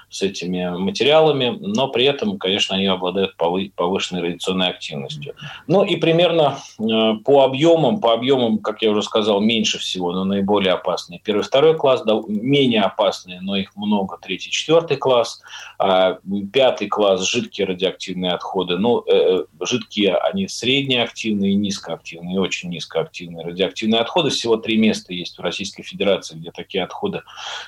с 0.09 0.21
этими 0.21 0.77
материалами, 0.77 1.57
но 1.59 1.87
при 1.87 2.05
этом, 2.05 2.37
конечно, 2.37 2.75
они 2.75 2.85
обладают 2.85 3.35
повышенной 3.35 4.21
радиационной 4.21 4.69
активностью. 4.69 5.35
Ну 5.67 5.83
и 5.83 5.95
примерно 5.95 6.59
э, 6.79 6.83
по 7.25 7.43
объемам, 7.43 8.01
по 8.01 8.13
объемам, 8.13 8.59
как 8.59 8.81
я 8.81 8.91
уже 8.91 9.01
сказал, 9.01 9.41
меньше 9.41 9.79
всего, 9.79 10.11
но 10.11 10.23
наиболее 10.23 10.73
опасные. 10.73 11.19
Первый, 11.23 11.41
второй 11.41 11.75
класс, 11.75 12.03
да, 12.03 12.19
менее 12.27 12.81
опасные, 12.81 13.41
но 13.41 13.55
их 13.55 13.75
много, 13.75 14.17
третий, 14.21 14.51
четвертый 14.51 14.97
класс. 14.97 15.41
А 15.77 16.19
пятый 16.51 16.87
класс– 16.87 17.21
жидкие 17.29 17.67
радиоактивные 17.67 18.31
отходы. 18.31 18.77
Ну, 18.77 19.03
э, 19.07 19.45
жидкие, 19.61 20.15
они 20.17 20.47
среднеактивные, 20.47 21.55
низкоактивные, 21.55 22.39
очень 22.39 22.58
очень 22.59 22.69
низкоактивные 22.69 23.45
радиоактивные 23.45 24.01
отходы. 24.01 24.29
Всего 24.29 24.57
три 24.57 24.77
места 24.77 25.13
есть 25.13 25.37
в 25.37 25.41
Российской 25.41 25.83
Федерации, 25.83 26.35
где 26.35 26.51
такие 26.51 26.83
отходы 26.83 27.21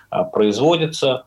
а, 0.09 0.23
производятся. 0.23 1.25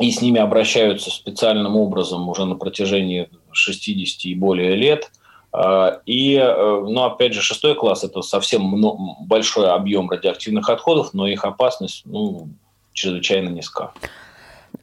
И 0.00 0.10
с 0.10 0.20
ними 0.20 0.40
обращаются 0.40 1.10
специальным 1.10 1.76
образом 1.76 2.28
уже 2.28 2.44
на 2.46 2.56
протяжении 2.56 3.28
60 3.52 4.24
и 4.24 4.34
более 4.34 4.74
лет. 4.74 5.12
А, 5.52 6.00
и, 6.04 6.34
э, 6.34 6.80
ну, 6.88 7.04
опять 7.04 7.32
же, 7.32 7.42
шестой 7.42 7.76
класс– 7.76 8.02
это 8.04 8.22
совсем 8.22 8.82
большой 9.20 9.70
объем 9.70 10.10
радиоактивных 10.10 10.68
отходов, 10.68 11.14
но 11.14 11.28
их 11.28 11.44
опасность 11.44 12.02
ну, 12.06 12.48
чрезвычайно 12.92 13.50
низка. 13.50 13.92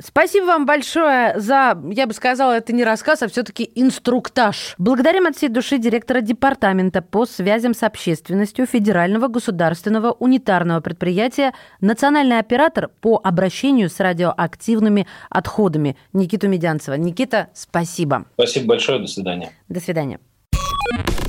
Спасибо 0.03 0.45
вам 0.45 0.65
большое 0.65 1.39
за, 1.39 1.77
я 1.91 2.07
бы 2.07 2.13
сказала, 2.13 2.53
это 2.53 2.73
не 2.73 2.83
рассказ, 2.83 3.21
а 3.21 3.27
все-таки 3.27 3.71
инструктаж. 3.75 4.75
Благодарим 4.77 5.27
от 5.27 5.37
всей 5.37 5.49
души 5.49 5.77
директора 5.77 6.21
департамента 6.21 7.01
по 7.01 7.25
связям 7.25 7.73
с 7.73 7.83
общественностью 7.83 8.65
Федерального 8.65 9.27
государственного 9.27 10.11
унитарного 10.11 10.81
предприятия 10.81 11.53
«Национальный 11.79 12.39
оператор 12.39 12.89
по 13.01 13.19
обращению 13.23 13.89
с 13.89 13.99
радиоактивными 13.99 15.07
отходами» 15.29 15.97
Никиту 16.13 16.47
Медянцева. 16.47 16.95
Никита, 16.95 17.49
спасибо. 17.53 18.25
Спасибо 18.33 18.67
большое. 18.67 18.99
До 18.99 19.07
свидания. 19.07 19.51
До 19.69 19.79
свидания. 19.79 20.19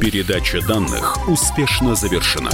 Передача 0.01 0.61
данных 0.67 1.29
успешно 1.29 1.95
завершена. 1.95 2.51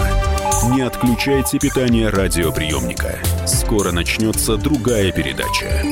Не 0.64 0.80
отключайте 0.82 1.58
питание 1.58 2.08
радиоприемника. 2.08 3.18
Скоро 3.46 3.92
начнется 3.92 4.56
другая 4.56 5.12
передача. 5.12 5.84